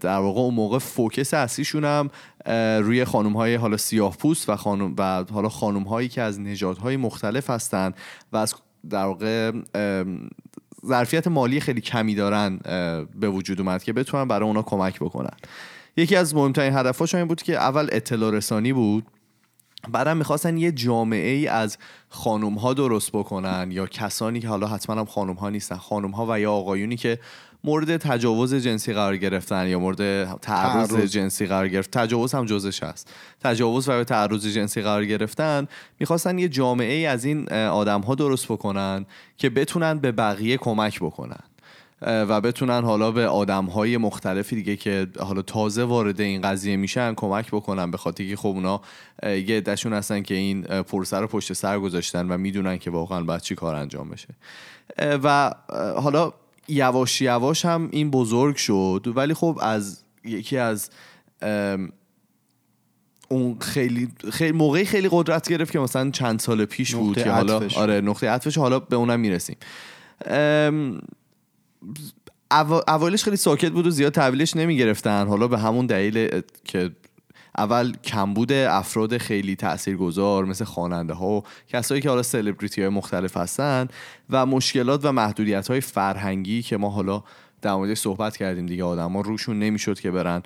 در 0.00 0.18
واقع 0.18 0.40
اون 0.40 0.54
موقع 0.54 0.78
focus 0.78 1.34
اصلیشون 1.34 1.84
هم 1.84 2.10
روی 2.80 3.04
خانم 3.04 3.32
های 3.32 3.54
حالا 3.54 3.76
سیاه 3.76 4.16
پوست 4.16 4.48
و 4.48 4.56
خانم 4.56 4.94
و 4.98 5.24
حالا 5.32 5.48
خانم 5.48 5.82
هایی 5.82 6.08
که 6.08 6.22
از 6.22 6.40
نژادهای 6.40 6.96
مختلف 6.96 7.50
هستند 7.50 7.94
و 8.32 8.36
از 8.36 8.54
در 8.90 9.04
واقع 9.04 9.52
ظرفیت 10.86 11.26
مالی 11.26 11.60
خیلی 11.60 11.80
کمی 11.80 12.14
دارن 12.14 12.56
به 13.20 13.28
وجود 13.28 13.60
اومد 13.60 13.82
که 13.82 13.92
بتونن 13.92 14.28
برای 14.28 14.48
اونا 14.48 14.62
کمک 14.62 15.00
بکنن. 15.00 15.36
یکی 15.96 16.16
از 16.16 16.34
مهمترین 16.34 16.76
هدفهاش 16.76 17.14
این 17.14 17.24
بود 17.24 17.42
که 17.42 17.56
اول 17.56 17.88
اطلاع 17.92 18.30
رسانی 18.30 18.72
بود. 18.72 19.04
بعدم 19.92 20.16
می‌خواستن 20.16 20.56
یه 20.56 20.72
جامعه 20.72 21.30
ای 21.30 21.46
از 21.46 21.78
خانوم 22.08 22.54
ها 22.54 22.74
درست 22.74 23.12
بکنن 23.12 23.68
یا 23.70 23.86
کسانی 23.86 24.40
که 24.40 24.48
حالا 24.48 24.66
حتما 24.66 24.96
هم 24.96 25.04
خانوم 25.04 25.36
ها 25.36 25.50
نیستن 25.50 25.76
خانوم 25.76 26.10
ها 26.10 26.26
و 26.28 26.40
یا 26.40 26.52
آقایونی 26.52 26.96
که 26.96 27.18
مورد 27.64 27.96
تجاوز 27.96 28.54
جنسی 28.54 28.92
قرار 28.92 29.16
گرفتن 29.16 29.66
یا 29.66 29.78
مورد 29.78 30.32
تعرض 30.38 30.94
جنسی 30.94 31.46
قرار 31.46 31.68
گرفت. 31.68 31.90
تجاوز 31.90 32.34
هم 32.34 32.44
جزش 32.44 32.82
هست. 32.82 33.12
تجاوز 33.40 33.88
و 33.88 34.04
تعرض 34.04 34.46
جنسی 34.46 34.82
قرار 34.82 35.04
گرفتن 35.04 35.68
می‌خواستن 36.00 36.38
یه 36.38 36.48
جامعه 36.48 36.94
ای 36.94 37.06
از 37.06 37.24
این 37.24 37.52
آدم 37.52 38.00
ها 38.00 38.14
درست 38.14 38.46
بکنن 38.46 39.06
که 39.36 39.50
بتونن 39.50 39.98
به 39.98 40.12
بقیه 40.12 40.56
کمک 40.56 41.00
بکنن. 41.00 41.40
و 42.02 42.40
بتونن 42.40 42.84
حالا 42.84 43.10
به 43.10 43.26
آدم 43.26 43.64
های 43.64 43.96
مختلفی 43.96 44.56
دیگه 44.56 44.76
که 44.76 45.06
حالا 45.20 45.42
تازه 45.42 45.84
وارد 45.84 46.20
این 46.20 46.40
قضیه 46.40 46.76
میشن 46.76 47.14
کمک 47.14 47.46
بکنن 47.50 47.90
به 47.90 47.96
خاطر 47.96 48.24
که 48.24 48.36
خب 48.36 48.48
اونا 48.48 48.80
یه 49.22 49.56
عدهشون 49.56 49.92
هستن 49.92 50.22
که 50.22 50.34
این 50.34 50.62
پرسه 50.62 51.16
رو 51.16 51.26
پشت 51.26 51.52
سر 51.52 51.78
گذاشتن 51.78 52.28
و 52.28 52.38
می‌دونن 52.38 52.78
که 52.78 52.90
واقعا 52.90 53.22
باید 53.22 53.40
چی 53.40 53.54
کار 53.54 53.74
انجام 53.74 54.08
بشه. 54.08 54.28
و 55.22 55.54
حالا 56.02 56.32
یواش 56.68 57.20
یواش 57.20 57.64
هم 57.64 57.88
این 57.92 58.10
بزرگ 58.10 58.56
شد 58.56 59.12
ولی 59.14 59.34
خب 59.34 59.58
از 59.62 60.02
یکی 60.24 60.58
از 60.58 60.90
اون 63.28 63.58
خیلی 63.60 64.08
خیلی 64.32 64.52
موقعی 64.52 64.84
خیلی 64.84 65.08
قدرت 65.12 65.48
گرفت 65.48 65.72
که 65.72 65.78
مثلا 65.78 66.10
چند 66.10 66.40
سال 66.40 66.64
پیش 66.64 66.94
بود 66.94 67.22
که 67.22 67.30
حالا 67.30 67.60
آره 67.76 68.00
نقطه 68.00 68.30
عطفش 68.30 68.58
حالا 68.58 68.78
به 68.78 68.96
اونم 68.96 69.20
می‌رسیم. 69.20 69.56
اولش 72.88 73.24
خیلی 73.24 73.36
ساکت 73.36 73.70
بود 73.70 73.86
و 73.86 73.90
زیاد 73.90 74.12
تحویلش 74.12 74.56
نمی 74.56 74.76
گرفتن 74.76 75.26
حالا 75.26 75.48
به 75.48 75.58
همون 75.58 75.86
دلیل 75.86 76.40
که 76.64 76.90
اول 77.58 77.92
کمبود 78.04 78.52
افراد 78.52 79.18
خیلی 79.18 79.56
تاثیرگذار 79.56 80.44
مثل 80.44 80.64
خواننده 80.64 81.14
ها 81.14 81.28
و 81.28 81.42
کسایی 81.68 82.00
که 82.00 82.08
حالا 82.08 82.22
سلبریتی 82.22 82.80
های 82.80 82.90
مختلف 82.90 83.36
هستن 83.36 83.88
و 84.30 84.46
مشکلات 84.46 85.00
و 85.04 85.12
محدودیت 85.12 85.68
های 85.68 85.80
فرهنگی 85.80 86.62
که 86.62 86.76
ما 86.76 86.90
حالا 86.90 87.22
در 87.62 87.74
مورد 87.74 87.94
صحبت 87.94 88.36
کردیم 88.36 88.66
دیگه 88.66 88.84
آدم 88.84 89.12
ها 89.12 89.20
روشون 89.20 89.58
نمی‌شد 89.58 90.00
که 90.00 90.10
برن 90.10 90.42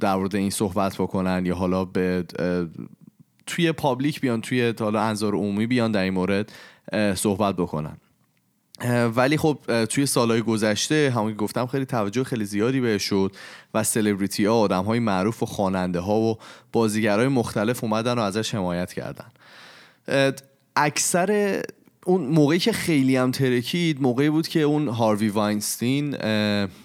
در 0.00 0.16
مورد 0.16 0.36
این 0.36 0.50
صحبت 0.50 0.94
بکنن 0.94 1.46
یا 1.46 1.54
حالا 1.54 1.84
به 1.84 2.24
توی 3.46 3.72
پابلیک 3.72 4.20
بیان 4.20 4.40
توی 4.40 4.74
حالا 4.80 5.00
انظار 5.00 5.34
عمومی 5.34 5.66
بیان 5.66 5.92
در 5.92 6.02
این 6.02 6.14
مورد 6.14 6.52
صحبت 7.14 7.56
بکنن. 7.56 7.96
ولی 8.90 9.36
خب 9.36 9.84
توی 9.84 10.06
سالهای 10.06 10.42
گذشته 10.42 11.12
همون 11.16 11.30
که 11.30 11.36
گفتم 11.36 11.66
خیلی 11.66 11.84
توجه 11.84 12.24
خیلی 12.24 12.44
زیادی 12.44 12.80
بهش 12.80 13.02
شد 13.02 13.32
و 13.74 13.84
سلبریتی 13.84 14.44
ها 14.44 14.54
آدم 14.54 14.84
های 14.84 14.98
معروف 14.98 15.42
و 15.42 15.46
خواننده 15.46 16.00
ها 16.00 16.20
و 16.20 16.38
بازیگرای 16.72 17.28
مختلف 17.28 17.84
اومدن 17.84 18.18
و 18.18 18.20
ازش 18.20 18.54
حمایت 18.54 18.92
کردن. 18.92 19.26
اکثر 20.76 21.62
اون 22.06 22.20
موقعی 22.20 22.58
که 22.58 22.72
خیلی 22.72 23.16
هم 23.16 23.30
ترکید 23.30 24.02
موقعی 24.02 24.30
بود 24.30 24.48
که 24.48 24.60
اون 24.60 24.88
هاروی 24.88 25.28
واینستین 25.28 26.10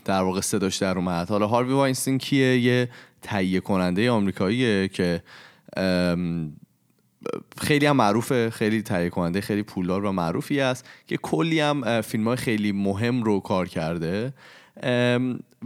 در 0.06 0.22
واقع 0.22 0.42
صداش 0.42 0.78
در 0.78 0.98
اومد. 0.98 1.30
حالا 1.30 1.48
هاروی 1.48 1.74
واینستین 1.74 2.18
کیه؟ 2.18 2.60
یه 2.60 2.90
تهیه 3.22 3.60
کننده 3.60 4.12
آمریکاییه 4.12 4.88
که 4.88 5.24
خیلی 7.58 7.86
هم 7.86 7.96
معروفه 7.96 8.50
خیلی 8.50 8.82
تهیه 8.82 9.10
کننده 9.10 9.42
خیلی 9.42 9.64
پولدار 9.64 10.06
و 10.06 10.12
معروفی 10.12 10.60
است 10.60 10.86
که 11.08 11.18
کلی 11.18 11.60
هم 11.60 12.02
فیلم 12.02 12.28
های 12.28 12.38
خیلی 12.38 12.72
مهم 12.72 13.24
رو 13.24 13.40
کار 13.40 13.68
کرده. 13.68 14.34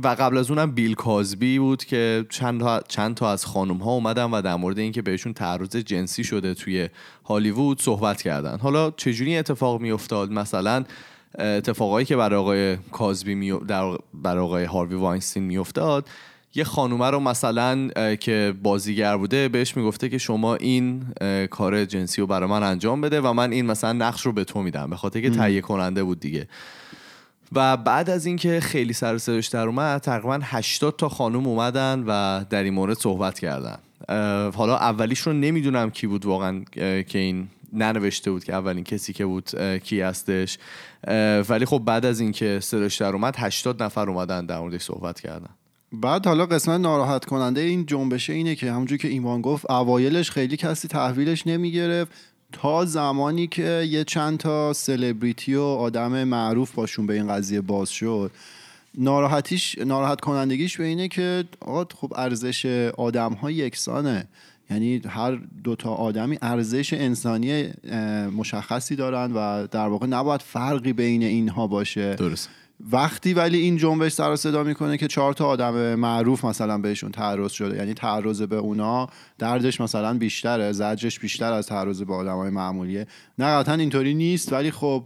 و 0.03 0.07
قبل 0.07 0.37
از 0.37 0.51
اونم 0.51 0.71
بیل 0.71 0.93
کازبی 0.93 1.59
بود 1.59 1.85
که 1.85 2.25
چند 2.29 2.59
تا, 2.59 2.81
چند 2.87 3.15
تا 3.15 3.31
از 3.31 3.45
خانم 3.45 3.77
ها 3.77 3.91
اومدن 3.91 4.23
و 4.23 4.41
در 4.41 4.55
مورد 4.55 4.79
اینکه 4.79 5.01
بهشون 5.01 5.33
تعرض 5.33 5.75
جنسی 5.75 6.23
شده 6.23 6.53
توی 6.53 6.89
هالیوود 7.23 7.81
صحبت 7.81 8.21
کردن. 8.21 8.59
حالا 8.59 8.91
چجوری 8.91 9.37
اتفاق 9.37 9.81
می 9.81 9.91
افتاد 9.91 10.31
مثلا 10.31 10.83
اتفاقایی 11.39 12.05
که 12.05 12.15
برای 12.15 12.39
آقای 12.39 12.77
کازبی 12.91 13.59
در 13.67 13.97
برای 14.13 14.43
آقای 14.43 14.63
هاروی 14.63 14.95
واینستین 14.95 15.43
می 15.43 15.57
افتاد 15.57 16.09
یه 16.55 16.63
خانومه 16.63 17.09
رو 17.09 17.19
مثلا 17.19 17.89
که 18.15 18.53
بازیگر 18.63 19.17
بوده 19.17 19.49
بهش 19.49 19.77
می‌گفته 19.77 20.09
که 20.09 20.17
شما 20.17 20.55
این 20.55 21.05
کار 21.51 21.85
جنسی 21.85 22.21
رو 22.21 22.27
برای 22.27 22.49
من 22.49 22.63
انجام 22.63 23.01
بده 23.01 23.21
و 23.21 23.33
من 23.33 23.51
این 23.51 23.65
مثلا 23.65 23.93
نقش 23.93 24.21
رو 24.21 24.31
به 24.31 24.43
تو 24.43 24.61
میدم 24.61 24.89
به 24.89 24.95
خاطر 24.95 25.21
که 25.21 25.29
تهیه 25.29 25.61
کننده 25.61 26.03
بود 26.03 26.19
دیگه. 26.19 26.47
و 27.51 27.77
بعد 27.77 28.09
از 28.09 28.25
اینکه 28.25 28.59
خیلی 28.59 28.93
سر 28.93 29.17
صداش 29.17 29.47
در 29.47 29.67
اومد 29.67 30.01
تقریبا 30.01 30.39
80 30.43 30.95
تا 30.95 31.09
خانم 31.09 31.47
اومدن 31.47 32.03
و 32.07 32.43
در 32.49 32.63
این 32.63 32.73
مورد 32.73 32.97
صحبت 32.97 33.39
کردن. 33.39 33.77
حالا 34.55 34.77
اولیش 34.77 35.19
رو 35.19 35.33
نمی‌دونم 35.33 35.89
کی 35.89 36.07
بود 36.07 36.25
واقعا 36.25 36.63
که 37.01 37.17
این 37.17 37.47
ننوشته 37.73 38.31
بود 38.31 38.43
که 38.43 38.53
اولین 38.53 38.83
کسی 38.83 39.13
که 39.13 39.25
بود 39.25 39.77
کی 39.79 40.01
هستش. 40.01 40.57
ولی 41.49 41.65
خب 41.65 41.81
بعد 41.85 42.05
از 42.05 42.19
اینکه 42.19 42.59
صداش 42.59 43.01
در 43.01 43.13
اومد 43.13 43.35
80 43.37 43.83
نفر 43.83 44.09
اومدن 44.09 44.45
در 44.45 44.59
موردش 44.59 44.81
صحبت 44.81 45.19
کردن. 45.19 45.49
بعد 45.93 46.25
حالا 46.25 46.45
قسمت 46.45 46.79
ناراحت 46.79 47.25
کننده 47.25 47.61
این 47.61 47.85
جنبشه 47.85 48.33
اینه 48.33 48.55
که 48.55 48.71
همونجور 48.71 48.97
که 48.97 49.07
ایمان 49.07 49.41
گفت 49.41 49.71
اوایلش 49.71 50.31
خیلی 50.31 50.57
کسی 50.57 50.87
تحویلش 50.87 51.47
نمی‌گرفت 51.47 52.11
تا 52.51 52.85
زمانی 52.85 53.47
که 53.47 53.87
یه 53.89 54.03
چند 54.03 54.37
تا 54.37 54.73
سلبریتی 54.73 55.55
و 55.55 55.61
آدم 55.61 56.23
معروف 56.23 56.71
باشون 56.71 57.07
به 57.07 57.13
این 57.13 57.27
قضیه 57.27 57.61
باز 57.61 57.89
شد. 57.89 58.31
ناراحتیش 58.97 59.77
ناراحت 59.77 60.21
کنندگیش 60.21 60.77
به 60.77 60.83
اینه 60.83 61.07
که 61.07 61.45
آقا 61.59 61.85
خب 61.95 62.13
ارزش 62.15 62.65
آدم 62.97 63.33
ها 63.33 63.51
یکسانه. 63.51 64.27
یعنی 64.69 65.01
هر 65.07 65.39
دوتا 65.63 65.89
آدمی 65.89 66.37
ارزش 66.41 66.93
انسانی 66.93 67.69
مشخصی 68.37 68.95
دارن 68.95 69.31
و 69.31 69.67
در 69.67 69.87
واقع 69.87 70.07
نباید 70.07 70.41
فرقی 70.41 70.93
بین 70.93 71.23
اینها 71.23 71.67
باشه. 71.67 72.15
درست 72.15 72.49
وقتی 72.91 73.33
ولی 73.33 73.57
این 73.57 73.77
جنبش 73.77 74.11
سر 74.11 74.35
صدا 74.35 74.63
می‌کنه 74.63 74.97
که 74.97 75.07
چهار 75.07 75.33
تا 75.33 75.47
آدم 75.47 75.95
معروف 75.95 76.45
مثلا 76.45 76.77
بهشون 76.77 77.11
تعرض 77.11 77.51
شده 77.51 77.77
یعنی 77.77 77.93
تعرض 77.93 78.41
به 78.41 78.55
اونا 78.55 79.07
دردش 79.37 79.81
مثلا 79.81 80.17
بیشتره 80.17 80.71
زجرش 80.71 81.19
بیشتر 81.19 81.53
از 81.53 81.67
تعرض 81.67 82.01
به 82.01 82.13
آدمای 82.13 82.49
معمولیه. 82.49 83.07
نه 83.39 83.45
قطعا 83.45 83.75
اینطوری 83.75 84.13
نیست 84.13 84.53
ولی 84.53 84.71
خب 84.71 85.05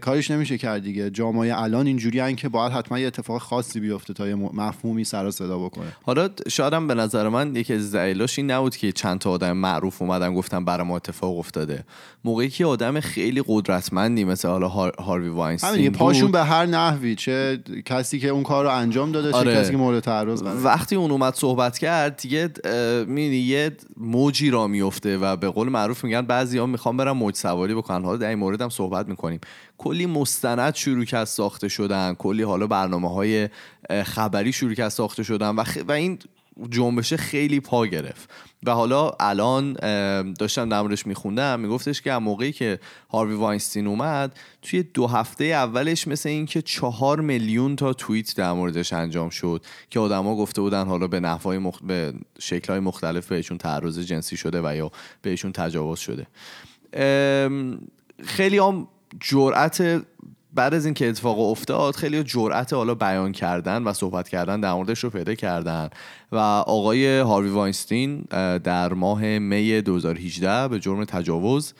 کارش 0.00 0.30
نمیشه 0.30 0.58
کرد 0.58 0.82
دیگه. 0.82 1.10
جامعه 1.10 1.62
الان 1.62 1.86
اینجوری 1.86 2.34
که 2.34 2.48
باید 2.48 2.72
حتما 2.72 2.98
یه 2.98 3.06
اتفاق 3.06 3.40
خاصی 3.42 3.80
بیفته 3.80 4.14
تا 4.14 4.28
یه 4.28 4.34
مفهومی 4.34 5.04
سر 5.04 5.30
صدا 5.30 5.58
بکنه. 5.58 5.86
حالا 6.02 6.28
شادم 6.48 6.86
به 6.86 6.94
نظر 6.94 7.28
من 7.28 7.56
یکی 7.56 7.74
از 7.74 7.92
دلایلش 7.92 8.38
این 8.38 8.50
نبود 8.50 8.76
که 8.76 8.92
چند 8.92 9.18
تا 9.18 9.30
آدم 9.30 9.52
معروف 9.52 10.02
اومدن 10.02 10.34
گفتن 10.34 10.64
برای 10.64 10.86
ما 10.86 10.96
اتفاق 10.96 11.38
افتاده. 11.38 11.84
موقعی 12.24 12.48
که 12.48 12.66
آدم 12.66 13.00
خیلی 13.00 13.42
قدرتمندی 13.46 14.24
مثل 14.24 14.48
حالا 14.48 14.68
هاروی 14.68 15.28
واینستین 15.28 15.92
پاشون 15.92 16.30
به 16.30 16.44
هر 16.44 16.66
نحوی 16.66 17.14
چه 17.14 17.62
کسی 17.84 18.18
که 18.18 18.28
اون 18.28 18.42
کار 18.42 18.64
رو 18.64 18.70
انجام 18.70 19.12
داده 19.12 19.30
چه 19.32 19.36
آره. 19.36 19.54
کسی 19.54 19.70
که 19.70 19.76
مورد 19.76 20.00
تعرض 20.00 20.42
وقتی 20.42 20.96
اون 20.96 21.10
اومد 21.10 21.34
صحبت 21.34 21.78
کرد 21.78 22.16
دیگه 22.16 22.50
می‌بینی 23.06 23.36
یه 23.36 23.72
موجی 23.96 24.50
را 24.50 24.66
میفته 24.66 25.18
و 25.18 25.36
به 25.36 25.48
قول 25.48 25.68
معروف 25.68 26.04
میگن 26.04 26.22
بعضیا 26.22 26.66
می‌خوان 26.66 26.96
برن 26.96 27.12
موج 27.12 27.34
سواری 27.34 27.74
بکنن. 27.74 28.04
حالا 28.04 28.16
در 28.16 28.28
این 28.28 28.38
مورد 28.38 28.62
هم 28.62 28.68
صحبت 28.68 29.08
می‌کنیم. 29.08 29.40
کلی 29.78 30.06
مستند 30.06 30.74
شروع 30.74 31.04
کرد 31.04 31.24
ساخته 31.24 31.68
شدن 31.68 32.14
کلی 32.14 32.42
حالا 32.42 32.66
برنامه 32.66 33.10
های 33.10 33.48
خبری 34.04 34.52
شروع 34.52 34.74
کرد 34.74 34.88
ساخته 34.88 35.22
شدن 35.22 35.48
و, 35.48 35.64
و 35.88 35.92
این 35.92 36.18
جنبشه 36.70 37.16
خیلی 37.16 37.60
پا 37.60 37.86
گرفت. 37.86 38.30
و 38.66 38.70
حالا 38.70 39.10
الان 39.20 39.72
داشتم 40.32 40.68
در 40.68 40.80
موردش 40.80 41.06
میخوندم 41.06 41.60
میگفتش 41.60 42.02
که 42.02 42.12
موقعی 42.12 42.52
که 42.52 42.78
هاروی 43.10 43.34
واینستین 43.34 43.86
اومد 43.86 44.38
توی 44.62 44.82
دو 44.82 45.06
هفته 45.06 45.44
اولش 45.44 46.08
مثل 46.08 46.28
اینکه 46.28 46.62
چهار 46.62 47.20
میلیون 47.20 47.76
تا 47.76 47.92
توییت 47.92 48.36
در 48.36 48.52
موردش 48.52 48.92
انجام 48.92 49.30
شد 49.30 49.64
که 49.90 50.00
آدما 50.00 50.36
گفته 50.36 50.60
بودن 50.60 50.86
حالا 50.86 51.06
به 51.06 51.20
نحوهای 51.20 51.58
مخ... 51.58 51.82
به 51.82 52.14
شکلهای 52.38 52.80
مختلف 52.80 53.28
بهشون 53.28 53.58
تعرض 53.58 53.98
جنسی 53.98 54.36
شده 54.36 54.60
و 54.64 54.76
یا 54.76 54.90
بهشون 55.22 55.52
تجاوز 55.52 55.98
شده. 55.98 56.26
خیلی 58.24 58.58
هم 58.58 58.88
جرأت 59.20 60.02
بعد 60.56 60.74
از 60.74 60.84
اینکه 60.84 61.08
اتفاق 61.08 61.38
افتاد 61.38 61.96
خیلی 61.96 62.22
جرأت 62.22 62.72
حالا 62.72 62.94
بیان 62.94 63.32
کردن 63.32 63.82
و 63.82 63.92
صحبت 63.92 64.28
کردن 64.28 64.60
در 64.60 64.72
موردش 64.72 65.04
رو 65.04 65.10
پیدا 65.10 65.34
کردن. 65.34 65.90
و 66.32 66.36
آقای 66.66 67.18
هاروی 67.18 67.50
واینستین 67.50 68.20
در 68.64 68.92
ماه 68.92 69.38
می 69.38 69.80
2018 69.80 70.68
به 70.68 70.80
جرم 70.80 71.04
تجاوز 71.04 71.74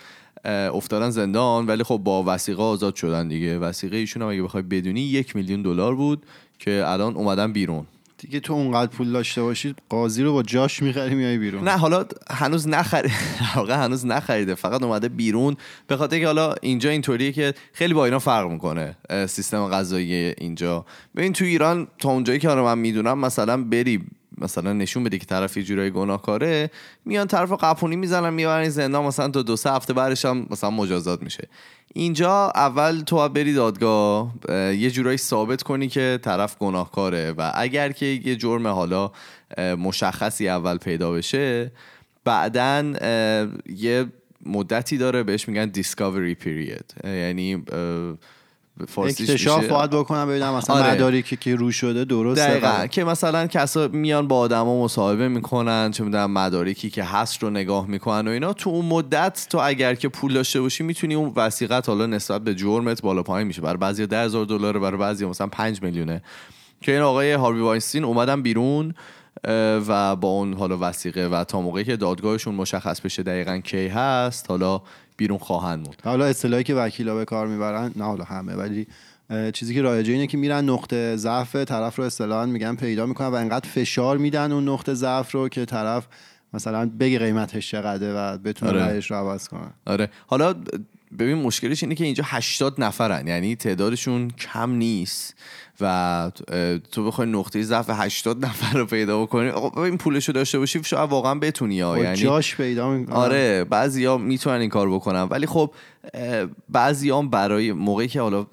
افتادن 0.44 1.10
زندان 1.10 1.66
ولی 1.66 1.82
خب 1.82 1.96
با 1.96 2.24
وسیقه 2.26 2.62
آزاد 2.62 2.94
شدن 2.94 3.28
دیگه. 3.28 3.58
وسیقه 3.58 3.96
ایشون 3.96 4.22
هم 4.22 4.28
اگه 4.28 4.42
بخوای 4.42 4.62
بدونی 4.62 5.00
یک 5.00 5.36
میلیون 5.36 5.62
دلار 5.62 5.94
بود 5.94 6.26
که 6.58 6.84
الان 6.86 7.16
اومدن 7.16 7.52
بیرون. 7.52 7.86
دیگه 8.18 8.40
تو 8.40 8.52
اونقدر 8.52 8.90
پول 8.90 9.12
داشته 9.12 9.42
باشید 9.42 9.76
قاضی 9.88 10.22
رو 10.22 10.32
با 10.32 10.42
جاش 10.42 10.82
می‌خری 10.82 11.14
میای 11.14 11.38
بیرون. 11.38 11.64
نه 11.64 11.70
حالا 11.70 12.04
هنوز 12.30 12.68
نخرید 12.68 13.12
هنوز 13.68 14.06
نخریده 14.06 14.54
فقط 14.54 14.82
اومده 14.82 15.08
بیرون. 15.08 15.56
به 15.86 15.96
خاطر 15.96 16.18
که 16.18 16.26
حالا 16.26 16.54
اینجا 16.62 16.90
اینطوریه 16.90 17.32
که 17.32 17.54
خیلی 17.72 17.94
با 17.94 18.04
اینا 18.04 18.18
فرق 18.18 18.50
می‌کنه 18.50 18.96
سیستم 19.26 19.66
قضایی 19.66 20.14
اینجا. 20.14 20.84
ببین 21.16 21.32
تو 21.32 21.44
ایران 21.44 21.86
تا 21.98 22.10
اونجایی 22.10 22.38
که 22.38 22.48
من 22.48 22.78
می‌دونم 22.78 23.18
مثلا 23.18 23.62
بری 23.62 24.04
مثلا 24.38 24.72
نشون 24.72 25.04
بده 25.04 25.18
که 25.18 25.26
طرف 25.26 25.56
یه 25.56 25.62
جورایی 25.62 25.90
گناهکاره 25.90 26.70
میان 27.04 27.26
طرف 27.26 27.52
قپونی 27.52 27.96
می‌زنن 27.96 28.34
می‌برن 28.34 28.68
زندان 28.68 29.04
مثلا 29.04 29.28
تا 29.28 29.42
دو 29.42 29.56
سه 29.56 29.72
هفته 29.72 29.92
بعدش 29.92 30.24
هم 30.24 30.46
مثلا 30.50 30.70
مجازات 30.70 31.22
میشه. 31.22 31.48
اینجا 31.94 32.52
اول 32.54 33.00
تو 33.00 33.28
بری 33.28 33.52
دادگاه 33.52 34.32
یه 34.50 34.90
جورایی 34.90 35.18
ثابت 35.18 35.62
کنی 35.62 35.88
که 35.88 36.18
طرف 36.22 36.58
گناهکاره 36.58 37.34
و 37.38 37.52
اگر 37.54 37.92
که 37.92 38.06
یه 38.06 38.36
جرم 38.36 38.66
حالا 38.66 39.10
مشخصی 39.58 40.48
اول 40.48 40.76
پیدا 40.78 41.12
بشه 41.12 41.72
بعدا 42.24 42.92
یه 43.76 44.06
مدتی 44.46 44.96
داره 44.96 45.22
بهش 45.22 45.48
میگن 45.48 45.66
دیسکاوری 45.66 46.34
پیریود 46.34 46.92
یعنی 47.04 47.64
اکتشاف 48.98 49.68
باید 49.68 49.90
بکنم 49.90 50.28
ببینم 50.28 50.54
مثلا 50.54 50.76
آره. 50.76 50.92
مدارکی 50.92 51.36
که 51.36 51.56
رو 51.56 51.72
شده 51.72 52.04
درسته؟ 52.04 52.46
دقیقا. 52.46 52.86
که 52.86 53.04
مثلا 53.04 53.46
کسا 53.46 53.88
میان 53.88 54.28
با 54.28 54.38
آدما 54.38 54.84
مصاحبه 54.84 55.28
می‌کنن 55.28 55.90
چه 55.90 56.04
می‌دونم 56.04 56.30
مدارکی 56.30 56.90
که 56.90 57.04
هست 57.04 57.42
رو 57.42 57.50
نگاه 57.50 57.86
می‌کنن 57.86 58.28
و 58.28 58.30
اینا. 58.30 58.52
تو 58.52 58.70
اون 58.70 58.84
مدت 58.84 59.46
تو 59.50 59.58
اگر 59.62 59.94
که 59.94 60.08
پول 60.08 60.34
داشته 60.34 60.60
باشی 60.60 60.84
می‌تونی 60.84 61.14
اون 61.14 61.32
وسیقت 61.36 61.88
حالا 61.88 62.06
نسبت 62.06 62.40
به 62.40 62.54
جرمت 62.54 63.02
بالا 63.02 63.22
پایین 63.22 63.48
میشه. 63.48 63.62
برای 63.62 63.76
بعضی 63.76 64.06
10000 64.06 64.44
دلار 64.44 64.78
برای 64.78 64.98
بعضی 64.98 65.26
مثلا 65.26 65.46
5 65.46 65.82
میلیونه. 65.82 66.22
که 66.80 66.92
این 66.92 67.00
آقای 67.00 67.32
هاروی 67.32 67.60
واینستین 67.60 68.04
اومدن 68.04 68.42
بیرون 68.42 68.94
و 69.88 70.16
با 70.16 70.28
اون 70.28 70.54
حالا 70.54 70.78
وسیقه 70.80 71.26
و 71.26 71.44
تا 71.44 71.60
موقعی 71.60 71.84
که 71.84 71.96
دادگاهشون 71.96 72.54
مشخص 72.54 73.00
بشه 73.00 73.22
دقیقا 73.22 73.58
کی 73.58 73.88
هست 73.88 74.50
حالا 74.50 74.80
بیرون 75.16 75.38
خواهند 75.38 75.78
موند. 75.78 76.02
حالا 76.04 76.24
اصطلاحی 76.24 76.62
که 76.62 76.74
وکیلا 76.74 77.14
به 77.14 77.24
کار 77.24 77.46
می‌برن 77.46 77.92
نه 77.96 78.04
حالا 78.04 78.24
همه 78.24 78.54
ولی 78.54 78.86
چیزی 79.52 79.74
که 79.74 79.82
رایجه 79.82 80.12
اینه 80.12 80.26
که 80.26 80.38
میرن 80.38 80.64
نقطه 80.64 81.16
ضعف 81.16 81.56
طرف 81.56 81.96
رو 81.96 82.04
اصطلاحا 82.04 82.46
میگن 82.46 82.74
پیدا 82.74 83.06
می‌کنن 83.06 83.28
و 83.28 83.34
انقدر 83.34 83.68
فشار 83.68 84.18
میدن 84.18 84.52
اون 84.52 84.68
نقطه 84.68 84.94
ضعف 84.94 85.32
رو 85.32 85.48
که 85.48 85.64
طرف 85.64 86.06
مثلا 86.52 86.90
بگی 87.00 87.18
قیمتش 87.18 87.70
چقدره 87.70 88.12
و 88.12 88.38
بتونه 88.38 88.82
آره. 88.82 89.00
رو 89.00 89.16
عوض 89.16 89.48
کنه. 89.48 89.70
آره. 89.86 90.10
حالا 90.26 90.54
ببین 91.18 91.34
مشکلش 91.34 91.82
اینه 91.82 91.94
که 91.94 92.04
اینجا 92.04 92.24
80 92.26 92.80
نفرن. 92.80 93.26
یعنی 93.26 93.56
تعدادشون 93.56 94.30
کم 94.30 94.70
نیست. 94.70 95.34
و 95.80 96.30
تو 96.92 97.06
بخوای 97.06 97.28
نقطه 97.28 97.62
ضعف 97.62 97.90
80 97.90 98.46
نفر 98.46 98.78
رو 98.78 98.86
پیدا 98.86 99.22
بکنی 99.22 99.50
این 99.76 99.98
پولشو 99.98 100.32
داشته 100.32 100.58
باشی 100.58 100.84
شاید 100.84 101.10
واقعا 101.10 101.34
بتونی 101.34 101.80
ها. 101.80 101.98
یعنی 101.98 102.16
جاش 102.16 102.56
پیدا 102.56 102.90
می‌کنن 102.90 103.16
آره 103.16 103.64
بعضیا 103.64 104.18
می‌تونن 104.18 104.60
این 104.60 104.70
کار 104.70 104.90
بکنن. 104.90 105.22
ولی 105.22 105.46
خب 105.46 105.74
بعضی 106.68 107.12
برای 107.30 107.72
موقعی 107.72 108.08
که 108.08 108.20
حالا 108.20 108.46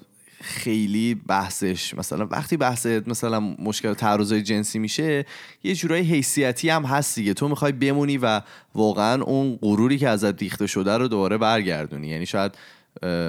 خیلی 0.44 1.14
بحثش 1.14 1.94
مثلا 1.94 2.26
وقتی 2.26 2.56
بحث 2.56 2.86
مثلا 2.86 3.40
مشکل 3.40 3.94
تعرضای 3.94 4.42
جنسی 4.42 4.78
میشه 4.78 5.26
یه 5.64 5.74
جورایی 5.74 6.04
حیثیتی 6.04 6.70
هم 6.70 6.84
هست 6.84 7.14
دیگه. 7.14 7.34
تو 7.34 7.48
می‌خوای 7.48 7.72
بمونی 7.72 8.18
و 8.18 8.40
واقعا 8.74 9.22
اون 9.22 9.58
غروری 9.62 9.98
که 9.98 10.08
ازت 10.08 10.42
ریخته 10.42 10.66
شده 10.66 10.98
رو 10.98 11.08
دوباره 11.08 11.38
برگردونی. 11.38 12.08
یعنی 12.08 12.26
شاید 12.26 12.52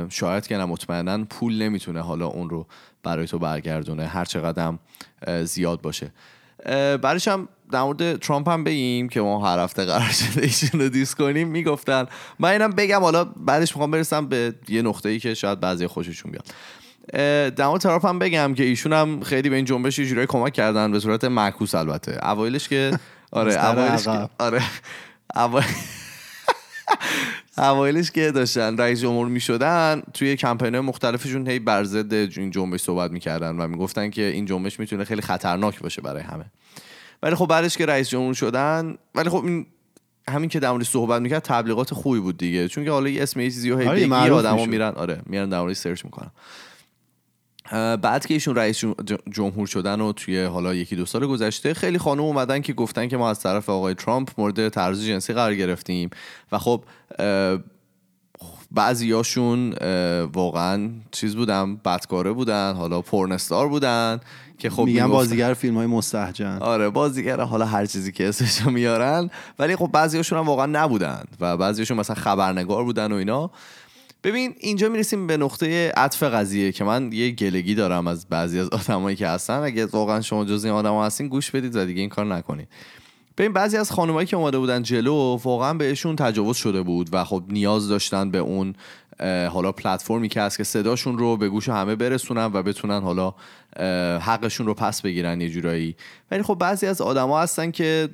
شاید 0.10 0.48
که 0.48 0.58
مطمئنا 0.58 1.26
پول 1.26 1.62
نمی‌تونه 1.62 2.02
حالا 2.02 2.28
اون 2.28 2.50
رو 2.50 2.68
برای 3.04 3.28
تو 3.28 3.40
برگردونه 3.40 4.08
هر 4.08 4.26
چقدر 4.26 4.74
زیاد 5.44 5.82
باشه. 5.82 6.12
برش 7.02 7.28
هم 7.28 7.48
در 7.72 7.84
مورد 7.84 8.20
ترامپ 8.20 8.50
هم 8.50 8.64
بگیم 8.64 9.10
که 9.10 9.22
ما 9.22 9.48
هر 9.48 9.60
هفته 9.60 9.86
قرار 9.86 10.10
شده 10.10 10.42
ایشون 10.42 10.82
رو 10.82 10.90
دیس 10.90 11.16
کنیم. 11.16 11.48
می‌گفتن 11.48 12.06
من 12.40 12.50
اینم 12.50 12.70
بگم 12.70 13.02
حالا 13.02 13.24
بعدش 13.24 13.72
می‌خوام 13.72 13.92
برسم 13.92 14.28
به 14.28 14.54
یه 14.70 14.82
نقطه 14.82 15.10
ای 15.10 15.20
که 15.20 15.34
شاید 15.34 15.60
بعضی 15.60 15.88
خوششون 15.88 16.32
بیاد. 16.32 16.46
مورد 17.58 17.78
ترامپ 17.78 18.06
هم 18.06 18.20
بگم 18.20 18.54
که 18.54 18.64
ایشون 18.64 18.94
هم 18.94 19.22
خیلی 19.22 19.50
به 19.50 19.56
این 19.56 19.66
جنبش 19.66 20.00
جورایی 20.00 20.28
کمک 20.28 20.54
کردن 20.54 20.92
به 20.92 21.00
صورت 21.00 21.24
معکوس 21.24 21.76
البته. 21.76 22.28
اوایلش 22.28 22.68
که 22.70 22.92
آره 23.32 23.66
اوایلش 23.66 24.04
که 24.04 24.30
آره. 24.40 24.62
اوایلش 27.58 28.12
که 28.12 28.32
داشتن 28.32 28.78
رئیس 28.78 29.02
جمهور 29.02 29.28
می 29.28 29.40
شدن 29.40 30.02
توی 30.14 30.36
کمپین 30.36 30.80
مختلفشون 30.80 31.48
هی 31.48 31.60
بر 31.60 31.84
ضد 31.84 32.14
این 32.14 32.52
جنبش 32.52 32.82
صحبت 32.82 33.12
می‌کردن 33.12 33.56
و 33.56 33.68
می‌گفتن 33.68 34.10
که 34.10 34.22
این 34.22 34.46
جنبش 34.46 34.80
می‌تونه 34.80 35.04
خیلی 35.04 35.22
خطرناک 35.22 35.80
باشه 35.80 36.02
برای 36.02 36.24
همه. 36.24 36.46
ولی 37.24 37.36
خب 37.36 37.48
بعدش 37.48 37.78
که 37.78 37.86
رئیس 37.86 38.10
جمهور 38.10 38.34
شدن 38.34 38.96
ولی 39.16 39.30
خب 39.30 39.46
این 39.46 39.66
همین 40.30 40.50
که 40.50 40.60
در 40.60 40.72
مورد 40.72 40.84
صحبت 40.84 41.22
می‌کرد 41.22 41.42
تبلیغات 41.42 41.94
خوبی 41.94 42.20
بود 42.20 42.38
دیگه. 42.38 42.68
چون 42.68 42.86
که 42.86 42.92
حالا 42.92 43.10
یه 43.10 43.24
اسم 43.24 43.40
یه 43.40 43.52
چیزی 43.52 43.70
هی 43.70 43.88
آره 44.14 44.32
آدما 44.32 44.66
میرن 44.66 44.94
آره 44.96 45.22
میرن 45.26 45.50
در 45.50 45.74
سرچ 45.74 46.06
می‌کنن. 46.06 46.32
بعد 47.72 48.26
که 48.26 48.34
ایشون 48.34 48.56
رئیس 48.56 48.84
جمهور 49.32 49.68
شدن 49.68 50.02
و 50.02 50.12
توی 50.12 50.44
حالا 50.44 50.74
یکی 50.74 50.96
دو 50.96 51.06
سال 51.06 51.28
گذشته 51.28 51.74
خیلی 51.74 51.98
خانم 51.98 52.24
اومدن 52.24 52.62
که 52.62 52.74
گفتن 52.74 53.08
که 53.08 53.18
ما 53.18 53.30
از 53.30 53.40
طرف 53.40 53.70
آقای 53.70 53.94
ترامپ 53.94 54.30
مورد 54.38 54.70
تعرض 54.70 55.06
جنسی 55.06 55.34
قرار 55.34 55.56
گرفتیم. 55.56 56.10
و 56.52 56.60
خب 56.60 56.84
بعضیاشون 58.72 59.74
واقعا 60.34 60.90
چیز 61.12 61.36
بودن 61.36 61.76
بدکاره 61.76 62.32
بودن 62.32 62.74
حالا 62.74 63.02
پرنستار 63.02 63.70
بودن 63.70 64.20
که 64.58 64.70
خب 64.70 64.84
میگن 64.84 65.08
بازیگر 65.08 65.54
فیلم 65.54 65.76
های 65.76 65.88
مستحجن. 65.88 66.58
آره 66.62 66.90
بازیگر 66.90 67.42
حالا 67.42 67.66
هر 67.66 67.86
چیزی 67.86 68.12
که 68.12 68.30
اسمشو 68.30 68.70
میارن. 68.70 69.30
ولی 69.60 69.76
خب 69.76 69.90
بعضیاشون 69.94 70.40
هم 70.40 70.46
واقعا 70.46 70.66
نبودن 70.66 71.24
و 71.40 71.58
بعضیاشون 71.58 71.98
مثلا 71.98 72.16
خبرنگار 72.16 72.84
بودن 72.84 73.12
و 73.12 73.16
اینا. 73.16 73.52
ببین 74.26 74.56
اینجا 74.60 74.90
می‌رسیم 74.90 75.28
به 75.28 75.38
نقطه 75.38 75.92
عطف 75.98 76.24
قضیه 76.24 76.72
که 76.72 76.84
من 76.84 77.12
یه 77.12 77.32
گلگی 77.32 77.76
دارم 77.76 78.08
از 78.08 78.26
بعضی 78.30 78.60
از 78.60 78.70
آدمایی 78.70 79.16
که 79.16 79.28
هستن. 79.28 79.60
اگه 79.64 79.86
واقعا 79.86 80.22
شما 80.22 80.46
جز 80.46 80.66
این 80.66 80.74
آدما 80.74 81.06
هستین 81.06 81.28
گوش 81.28 81.52
بدید 81.52 81.76
و 81.76 81.86
دیگه 81.86 82.02
این 82.02 82.10
کار 82.10 82.26
نکنید. 82.26 82.68
ببین 83.38 83.54
بعضی 83.54 83.78
از 83.78 83.92
خانمایی 83.92 84.28
که 84.28 84.38
اومده 84.38 84.58
بودن 84.58 84.84
جلو 84.84 85.40
واقعا 85.44 85.74
بهشون 85.74 86.16
تجاوز 86.16 86.58
شده 86.58 86.82
بود 86.82 87.10
و 87.12 87.24
خب 87.24 87.44
نیاز 87.50 87.90
داشتن 87.90 88.32
به 88.32 88.38
اون 88.38 88.76
حالا 89.52 89.72
پلتفرمی 89.72 90.30
که 90.30 90.42
هست 90.42 90.58
که 90.58 90.64
صداشون 90.64 91.18
رو 91.18 91.38
به 91.38 91.50
گوش 91.50 91.70
همه 91.70 91.96
برسونن 91.96 92.46
و 92.46 92.64
بتونن 92.64 93.02
حالا 93.02 93.34
حقشون 94.20 94.66
رو 94.66 94.74
پس 94.74 95.02
بگیرن 95.02 95.42
یه 95.42 95.50
جورایی. 95.50 95.96
ولی 96.32 96.44
خب 96.44 96.56
بعضی 96.56 96.86
از 96.86 97.02
آدما 97.02 97.42
هستن 97.42 97.72
که 97.72 98.10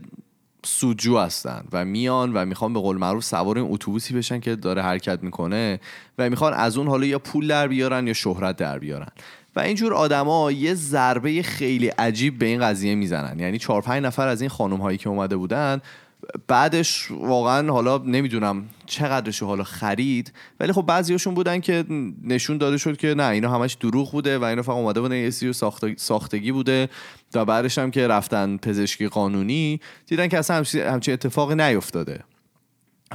سودجو 0.65 1.17
هستن 1.17 1.63
و 1.71 1.85
میان 1.85 2.33
و 2.33 2.45
می‌خوان 2.45 2.73
به 2.73 2.79
قول 2.79 2.97
معروف 2.97 3.23
سوار 3.23 3.57
این 3.57 3.67
اتوبوسی 3.71 4.13
بشن 4.13 4.39
که 4.39 4.55
داره 4.55 4.81
حرکت 4.81 5.23
می‌کنه 5.23 5.79
و 6.17 6.29
می‌خوان 6.29 6.53
از 6.53 6.77
اون 6.77 6.87
حالا 6.87 7.05
یا 7.05 7.19
پول 7.19 7.47
در 7.47 7.67
بیارن 7.67 8.07
یا 8.07 8.13
شهرت 8.13 8.57
در 8.57 8.79
بیارن. 8.79 9.11
و 9.55 9.59
اینجور 9.59 9.93
آدما 9.93 10.51
یه 10.51 10.73
ضربه 10.73 11.41
خیلی 11.41 11.87
عجیب 11.87 12.39
به 12.39 12.45
این 12.45 12.61
قضیه 12.61 12.95
می‌زنن. 12.95 13.39
یعنی 13.39 13.57
چهار 13.57 13.81
پنج 13.81 14.03
نفر 14.03 14.27
از 14.27 14.41
این 14.41 14.49
خانم 14.49 14.77
هایی 14.77 14.97
که 14.97 15.09
اومده 15.09 15.37
بودن 15.37 15.81
بعدش 16.47 17.11
واقعا 17.11 17.71
حالا 17.71 17.97
نمی‌دونم 17.97 18.69
چقدرش 18.85 19.43
حالا 19.43 19.63
خرید 19.63 20.33
ولی 20.59 20.71
خب 20.71 20.81
بعضیاشون 20.81 21.33
بودن 21.33 21.59
که 21.59 21.85
نشون 22.23 22.57
داده 22.57 22.77
شد 22.77 22.97
که 22.97 23.13
نه 23.13 23.27
اینا 23.27 23.49
همش 23.49 23.73
دروغ 23.73 24.11
بوده 24.11 24.37
و 24.37 24.43
اینا 24.43 24.61
فقط 24.61 24.75
اومده 24.75 25.01
بودن 25.01 25.15
یه 25.15 25.29
سری 25.29 25.53
ساختگی 25.97 26.51
بوده 26.51 26.89
و 27.33 27.45
بعدش 27.45 27.77
هم 27.77 27.91
که 27.91 28.07
رفتن 28.07 28.57
پزشکی 28.57 29.07
قانونی 29.07 29.79
دیدن 30.07 30.27
که 30.27 30.37
اصلا 30.37 30.63
همچین 30.75 31.13
اتفاقی 31.13 31.55
نیفتاده. 31.55 32.23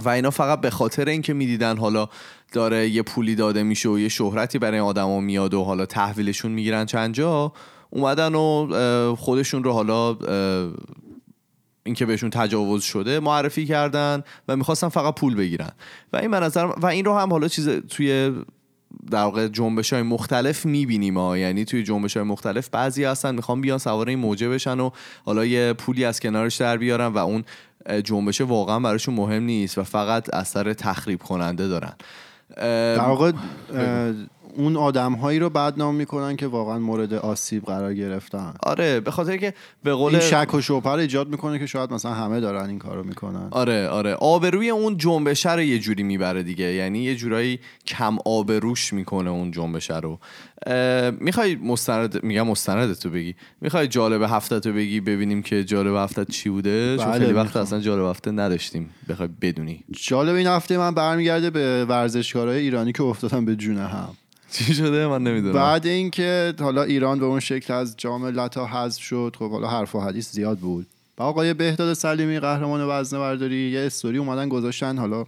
و 0.04 0.08
اینا 0.08 0.30
فقط 0.30 0.60
به 0.60 0.70
خاطر 0.70 1.08
اینکه 1.08 1.32
می‌دیدن 1.32 1.76
حالا 1.76 2.08
داره 2.52 2.88
یه 2.88 3.02
پولی 3.02 3.34
داده 3.34 3.62
میشه 3.62 3.88
و 3.88 3.98
یه 3.98 4.08
شهرتی 4.08 4.58
برای 4.58 4.80
آدما 4.80 5.20
میاد 5.20 5.54
و 5.54 5.64
حالا 5.64 5.86
تحویلشون 5.86 6.52
می‌گیرن 6.52 6.86
چند 6.86 7.14
جا 7.14 7.52
اومدن 7.90 8.34
و 8.34 9.16
خودشون 9.18 9.64
رو 9.64 9.72
حالا 9.72 10.16
اینکه 11.86 12.06
بهشون 12.06 12.30
تجاوز 12.30 12.82
شده 12.82 13.20
معرفی 13.20 13.66
کردن 13.66 14.22
و 14.48 14.56
می‌خواستن 14.56 14.88
فقط 14.88 15.14
پول 15.14 15.34
بگیرن. 15.34 15.70
و 16.12 16.16
این 16.16 16.34
نظر 16.34 16.66
و 16.76 16.86
این 16.86 17.04
رو 17.04 17.18
هم 17.18 17.30
حالا 17.30 17.48
چیز 17.48 17.68
توی 17.68 18.32
در 19.10 19.22
واقع 19.22 19.48
جنبش 19.48 19.92
های 19.92 20.02
مختلف 20.02 20.66
می‌بینیم 20.66 21.18
ها. 21.18 21.38
یعنی 21.38 21.64
توی 21.64 21.82
جنبش 21.82 22.16
های 22.16 22.26
مختلف 22.26 22.68
بعضی 22.68 23.04
هستن 23.04 23.34
می‌خوان 23.34 23.60
بیان 23.60 23.78
سوار 23.78 24.08
این 24.08 24.18
موجه 24.18 24.48
بشن 24.48 24.80
و 24.80 24.90
حالا 25.24 25.44
یه 25.44 25.72
پولی 25.72 26.04
از 26.04 26.20
کنارش 26.20 26.56
در 26.56 26.76
بیارن 26.76 27.06
و 27.06 27.18
اون 27.18 27.44
جنبشه 28.04 28.44
واقعا 28.44 28.80
براشون 28.80 29.14
مهم 29.14 29.42
نیست 29.42 29.78
و 29.78 29.82
فقط 29.82 30.34
اثر 30.34 30.72
تخریب 30.72 31.22
کننده 31.22 31.68
دارن. 31.68 31.92
در 32.56 33.00
واقع 33.00 33.32
اون 34.56 34.76
آدم 34.76 35.12
هایی 35.12 35.38
رو 35.38 35.50
بدنام 35.50 35.94
می‌کنن 35.94 36.36
که 36.36 36.46
واقعا 36.46 36.78
مورد 36.78 37.14
آسیب 37.14 37.64
قرار 37.64 37.94
گرفتن. 37.94 38.54
آره 38.62 39.00
به 39.00 39.10
خاطر 39.10 39.36
که 39.36 39.54
به 39.84 39.94
قول 39.94 40.14
این 40.14 40.20
شک 40.20 40.54
و 40.54 40.60
شبهه 40.60 40.92
ایجاد 40.92 41.28
می‌کنه 41.28 41.58
که 41.58 41.66
شاید 41.66 41.92
مثلا 41.92 42.12
همه 42.12 42.40
دارن 42.40 42.68
این 42.68 42.78
کارو 42.78 43.04
می‌کنن. 43.04 43.48
آره 43.50 43.88
آره. 43.88 44.14
آبروی 44.14 44.70
اون 44.70 44.96
جنبشه 44.96 45.54
رو 45.54 45.62
یه 45.62 45.78
جوری 45.78 46.02
می‌بره 46.02 46.42
دیگه. 46.42 46.64
یعنی 46.64 46.98
یه 46.98 47.16
جورایی 47.16 47.60
کم 47.86 48.18
آبروش 48.24 48.92
می‌کنه 48.92 49.30
اون 49.30 49.50
جنبشه 49.50 49.98
رو. 49.98 50.18
می‌خوای 51.20 51.56
مستند 51.56 52.24
میگم 52.24 52.46
مستند 52.46 52.94
تو 52.94 53.10
بگی. 53.10 53.34
می‌خوای 53.60 53.88
جالب 53.88 54.22
هفته 54.22 54.60
تو 54.60 54.72
بگی 54.72 55.00
ببینیم 55.00 55.42
که 55.42 55.64
جالب 55.64 55.94
هفته 55.94 56.24
چی 56.24 56.48
بوده؟ 56.48 56.96
چون 56.96 57.06
بله، 57.06 57.18
خیلی 57.18 57.32
وقت 57.32 57.56
اصلا 57.56 57.80
جالب 57.80 58.04
هفته 58.04 58.30
نداشتیم 58.30 58.90
بخوای 59.08 59.28
بدونی. 59.40 59.84
جالب 59.92 60.34
این 60.34 60.46
هفته 60.46 60.78
من 60.78 60.94
برمیگرده 60.94 61.50
به 61.50 61.84
ورزشکارهای 61.84 62.58
ایرانی 62.58 62.92
که 62.92 63.02
افتادن 63.02 63.44
به 63.44 63.56
جون 63.56 63.78
هم 63.78 64.08
چی 64.56 64.74
شده؟ 64.74 65.06
من 65.06 65.22
نمی‌دونم. 65.22 65.54
بعد 65.54 65.86
اینکه 65.86 66.54
حالا 66.60 66.82
ایران 66.82 67.18
به 67.18 67.24
اون 67.24 67.40
شکل 67.40 67.72
از 67.72 67.94
جام 67.96 68.26
لتا 68.26 68.66
حذف 68.66 69.02
شد 69.02 69.36
خب 69.38 69.50
حالا 69.50 69.68
حرف 69.68 69.94
و 69.94 70.00
حدیث 70.00 70.32
زیاد 70.32 70.58
بود. 70.58 70.86
و 71.18 71.22
آقای 71.22 71.54
بهداد 71.54 71.94
سلیمی 71.94 72.40
قهرمان 72.40 72.80
وزنه 72.88 73.20
برداری 73.20 73.70
یه 73.70 73.80
استوری 73.80 74.18
اومدن 74.18 74.48
گذاشتن 74.48 74.98
حالا 74.98 75.24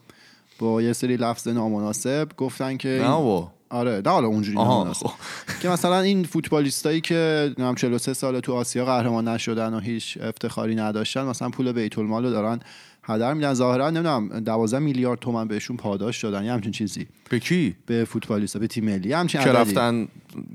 با 0.58 0.82
یه 0.82 0.92
سری 0.92 1.16
لفظ 1.16 1.48
نامناسب 1.48 2.28
گفتن 2.36 2.76
که 2.76 2.88
نه 2.88 3.48
آره 3.70 4.02
نه 4.06 4.10
حالا 4.10 4.26
اونجوری 4.26 4.56
نامناسب. 4.56 5.06
خب. 5.06 5.14
که 5.62 5.68
مثلا 5.68 6.00
این 6.00 6.24
فوتبالیستایی 6.24 7.00
که 7.00 7.50
نام 7.58 7.74
43 7.74 8.12
سال 8.14 8.40
تو 8.40 8.54
آسیا 8.54 8.84
قهرمان 8.84 9.28
نشدن 9.28 9.74
و 9.74 9.80
هیچ 9.80 10.18
افتخاری 10.20 10.74
نداشتن 10.74 11.22
مثلا 11.22 11.48
پول 11.48 11.72
بیت 11.72 11.98
المال 11.98 12.24
رو 12.24 12.30
دارن 12.30 12.60
هدر 13.08 13.34
میدن 13.34 13.54
ظاهرا 13.54 13.90
نمی‌دونم 13.90 14.40
12 14.40 14.78
میلیارد 14.78 15.18
تومن 15.18 15.48
بهشون 15.48 15.76
پاداش 15.76 16.24
دادن 16.24 16.44
یه 16.44 16.52
همچین 16.52 16.72
چیزی. 16.72 17.06
به 17.30 17.40
کی؟ 17.40 17.76
به 17.86 18.04
فوتبالیستا 18.04 18.58
به 18.58 18.66
تیم 18.66 18.84
ملی. 18.84 19.12
همچین 19.12 19.40
که 19.40 19.52
رفتن 19.52 20.08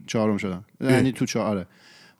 چهارم 0.08 0.38
شدن. 0.38 0.66
یعنی 0.82 1.12
تو 1.12 1.26
چهار 1.26 1.46
آره. 1.46 1.68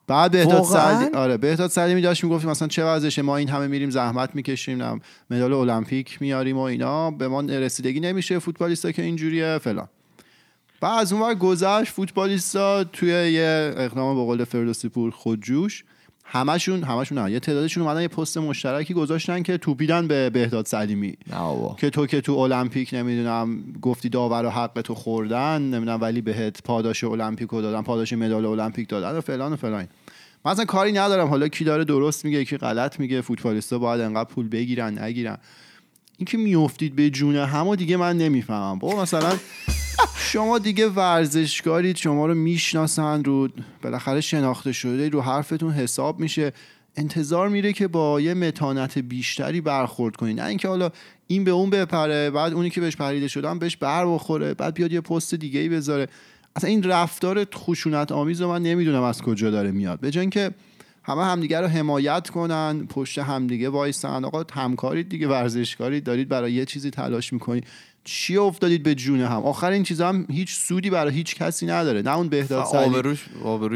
بعد 0.06 0.30
بهداد 0.30 0.62
سعیدی 0.62 1.16
آره 1.16 1.36
بهداد 1.36 1.70
سعیدی 1.70 2.00
داشت 2.00 2.24
می‌گفت 2.24 2.46
مثلا 2.46 2.68
چه 2.68 2.84
وضعشه 2.84 3.22
ما 3.22 3.36
این 3.36 3.48
همه 3.48 3.66
میریم 3.66 3.90
زحمت 3.90 4.34
می‌کشیم 4.34 5.00
مدال 5.30 5.52
المپیک 5.52 6.22
میاریم 6.22 6.56
و 6.56 6.60
اینا 6.60 7.10
به 7.10 7.28
ما 7.28 7.40
رسیدگی 7.40 8.00
نمیشه 8.00 8.38
فوتبالیستا 8.38 8.92
که 8.92 9.02
اینجوریه 9.02 9.58
فلان. 9.58 9.88
بعد 10.80 11.00
از 11.00 11.12
اونور 11.12 11.34
گذشت 11.34 11.92
فوتبالیستا 11.92 12.84
توی 12.84 13.08
یه 13.08 13.74
اقدام 13.76 14.16
به 14.16 14.22
قول 14.22 14.44
فردوسی 14.44 14.88
پور 14.88 15.10
خودجوش 15.10 15.84
همشون 16.24 16.82
همشون 16.82 17.18
نه. 17.18 17.30
یه 17.30 17.40
تعدادشون 17.40 17.82
اومدن 17.82 18.02
یه 18.02 18.08
پست 18.08 18.38
مشترکی 18.38 18.94
گذاشتن 18.94 19.42
که 19.42 19.58
توپیدن 19.58 20.06
به 20.06 20.30
بهداد 20.30 20.66
سلیمی. 20.66 21.16
که 21.78 21.90
تو 21.90 22.06
که 22.06 22.20
تو 22.20 22.32
المپیک 22.32 22.90
نمی‌دونم 22.92 23.64
گفتی 23.82 24.08
داور 24.08 24.46
و 24.46 24.50
حق 24.50 24.80
تو 24.80 24.94
خوردن 24.94 25.62
نمی‌دونم 25.62 26.00
ولی 26.00 26.20
بهت 26.20 26.62
پاداش 26.62 27.04
المپیک 27.04 27.48
رو 27.48 27.62
دادن 27.62 27.82
پاداش 27.82 28.12
مدال 28.12 28.44
المپیک 28.44 28.88
دادن 28.88 29.18
و 29.18 29.20
فلان 29.20 29.52
و 29.52 29.56
فلان. 29.56 29.88
من 30.44 30.52
اصلا 30.52 30.64
کاری 30.64 30.92
ندارم. 30.92 31.28
حالا 31.28 31.48
کی 31.48 31.64
داره 31.64 31.84
درست 31.84 32.24
میگه 32.24 32.44
کی 32.44 32.56
غلط 32.56 33.00
میگه 33.00 33.20
فوتبالیستا 33.20 33.78
باید 33.78 34.00
انقدر 34.00 34.28
پول 34.28 34.48
بگیرن 34.48 34.98
نگیرن. 34.98 35.38
اینکه 36.18 36.38
میافتید 36.38 36.96
به 36.96 37.10
جون 37.10 37.36
همو 37.36 37.76
دیگه 37.76 37.96
من 37.96 38.18
نمی‌فهمم. 38.18 38.78
بابا 38.78 39.02
مثلا 39.02 39.36
شما 40.16 40.58
دیگه 40.58 40.88
ورزشکارید 40.88 41.96
شما 41.96 42.26
رو 42.26 42.34
می‌شناسن 42.34 43.24
رو 43.24 43.48
بالاخره 43.82 44.20
شناخته 44.20 44.72
شده 44.72 45.08
رو 45.08 45.20
حرفتون 45.20 45.72
حساب 45.72 46.20
میشه. 46.20 46.52
انتظار 46.96 47.48
میره 47.48 47.72
که 47.72 47.88
با 47.88 48.20
یه 48.20 48.34
متانت 48.34 48.98
بیشتری 48.98 49.60
برخورد 49.60 50.16
کنید 50.16 50.40
نه 50.40 50.46
اینکه 50.46 50.68
حالا 50.68 50.90
این 51.26 51.44
به 51.44 51.50
اون 51.50 51.70
بپره 51.70 52.30
بعد 52.30 52.52
اونی 52.52 52.70
که 52.70 52.80
بهش 52.80 52.96
پریده 52.96 53.28
شدن 53.28 53.58
بهش 53.58 53.76
بر 53.76 54.06
بخوره 54.06 54.54
بعد 54.54 54.74
بیاد 54.74 54.92
یه 54.92 55.00
پست 55.00 55.34
دیگه 55.34 55.60
ای 55.60 55.68
بذاره. 55.68 56.08
اصلا 56.56 56.70
این 56.70 56.82
رفتار 56.82 57.46
خشونت 57.54 58.12
آمیز 58.12 58.40
رو 58.40 58.48
من 58.48 58.62
نمی‌دونم 58.62 59.02
از 59.02 59.22
کجا 59.22 59.50
داره 59.50 59.70
میاد. 59.70 60.00
به 60.00 60.10
که 60.10 60.50
همه 61.04 61.24
همدیگه 61.24 61.60
رو 61.60 61.66
حمایت 61.66 62.30
کنن 62.30 62.86
پشت 62.86 63.18
همدیگه 63.18 63.68
وایسن. 63.68 64.24
آقا 64.24 64.44
همکاری 64.52 65.04
دیگه 65.04 65.28
ورزشکاری 65.28 66.00
دارید 66.00 66.28
برای 66.28 66.52
یه 66.52 66.64
چیزی 66.64 66.90
تلاش 66.90 67.32
می‌کنید. 67.32 67.64
چی 68.04 68.36
افتادید 68.36 68.82
به 68.82 68.94
جون 68.94 69.20
هم؟ 69.20 69.42
آخر 69.42 69.70
این 69.70 69.82
چیزا 69.82 70.08
هم 70.08 70.26
هیچ 70.30 70.54
سودی 70.54 70.90
برای 70.90 71.12
هیچ 71.14 71.36
کسی 71.36 71.66
نداره. 71.66 72.02
نه 72.02 72.16
اون 72.16 72.28
بهداد 72.28 72.64
سلیمی. 72.64 73.18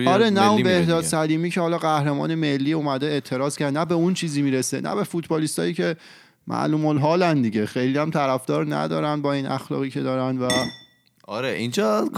آره 0.07 0.31
نه 0.31 0.51
اون 0.51 0.62
بهداد 0.62 1.05
سلیمی 1.05 1.51
که 1.51 1.61
حالا 1.61 1.79
قهرمان 1.79 2.35
ملی 2.35 2.73
اومده 2.73 3.07
اعتراض 3.07 3.57
کرد. 3.57 3.79
نه 3.79 3.85
به 3.85 3.95
اون 3.95 4.14
چیزی 4.14 4.43
می‌رسه 4.43 4.81
نه 4.81 4.95
به 4.95 5.05
فوتبالیستایی 5.05 5.75
که 5.75 5.97
معلوم 6.47 6.87
الحالن 6.87 7.43
دیگه. 7.43 7.67
خیلی 7.67 7.99
هم 7.99 8.11
طرفدار 8.11 8.75
ندارن 8.75 9.23
با 9.23 9.33
این 9.33 9.47
اخلاقی 9.47 9.91
که 9.91 10.01
دارن 10.01 10.38
و 10.38 10.49
آره 11.27 11.49
اینجا 11.49 12.09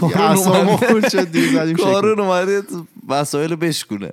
کارون 1.77 2.19
اومده 2.19 2.61
وسایل 3.07 3.55
بشکونه. 3.55 4.11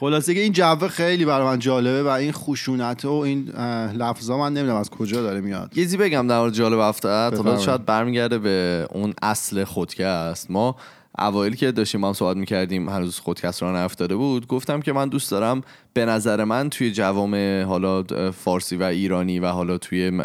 خلاصه 0.00 0.34
که 0.34 0.40
این 0.40 0.52
جو 0.52 0.88
خیلی 0.88 1.24
برای 1.24 1.46
من 1.46 1.58
جالبه 1.58 2.02
و 2.02 2.06
این 2.06 2.32
خشونت 2.32 3.04
و 3.04 3.12
این 3.12 3.48
لفظا 3.94 4.38
من 4.38 4.52
نمی‌دونم 4.52 4.78
از 4.78 4.90
کجا 4.90 5.22
داره 5.22 5.40
میاد. 5.40 5.76
یه 5.76 5.84
چیزی 5.84 5.96
بگم 5.96 6.26
در 6.26 6.38
مورد 6.40 6.52
جالب 6.52 6.80
هفته 6.80 7.30
شاید 7.64 7.84
برمیگرده 7.84 8.38
به 8.38 8.86
اون 8.90 9.14
اصل 9.22 9.64
خودکست. 9.64 10.50
ما 10.50 10.76
اوایل 11.18 11.54
که 11.54 11.72
داشتیم 11.72 12.04
هم 12.04 12.12
صحبت 12.12 12.36
می‌کردیم 12.36 12.88
هنوز 12.88 13.18
خودکست 13.18 13.62
را 13.62 13.82
نیفتاده 13.82 14.16
بود 14.16 14.46
گفتم 14.46 14.80
که 14.80 14.92
من 14.92 15.08
دوست 15.08 15.30
دارم 15.30 15.62
به 15.92 16.04
نظر 16.04 16.44
من 16.44 16.70
توی 16.70 16.92
جوام 16.92 17.64
حالا 17.64 18.02
فارسی 18.30 18.76
و 18.76 18.82
ایرانی 18.82 19.38
و 19.38 19.46
حالا 19.46 19.78
توی 19.78 20.22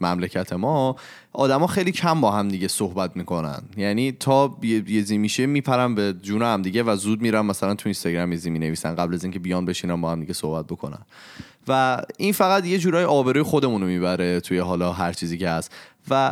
مملکت 0.00 0.52
ما 0.52 0.96
آدما 1.32 1.66
خیلی 1.66 1.92
کم 1.92 2.20
با 2.20 2.30
هم 2.30 2.48
دیگه 2.48 2.68
صحبت 2.68 3.16
می‌کنن. 3.16 3.62
یعنی 3.76 4.12
تا 4.12 4.58
یه 4.62 5.02
زی 5.02 5.18
میشه 5.18 5.46
میپرم 5.46 5.94
به 5.94 6.14
جون 6.22 6.42
هم 6.42 6.62
دیگه 6.62 6.82
و 6.82 6.96
زود 6.96 7.22
میرم 7.22 7.46
مثلا 7.46 7.74
تو 7.74 7.88
اینستاگرام 7.88 8.32
یه 8.32 8.50
می 8.50 8.58
نویسن 8.58 8.94
قبل 8.94 9.14
از 9.14 9.24
اینکه 9.24 9.38
بیان 9.38 9.64
بشینن 9.64 10.00
با 10.00 10.12
هم 10.12 10.20
دیگه 10.20 10.32
صحبت 10.32 10.66
بکنن. 10.66 11.02
و 11.68 12.02
این 12.18 12.32
فقط 12.32 12.66
یه 12.66 12.78
جورای 12.78 13.04
آبروی 13.04 13.42
خودمون 13.42 13.80
رو 13.80 13.86
می‌بره 13.86 14.40
توی 14.40 14.58
حالا 14.58 14.92
هر 14.92 15.12
چیزی 15.12 15.38
که 15.38 15.48
هست. 15.48 15.72
و 16.10 16.30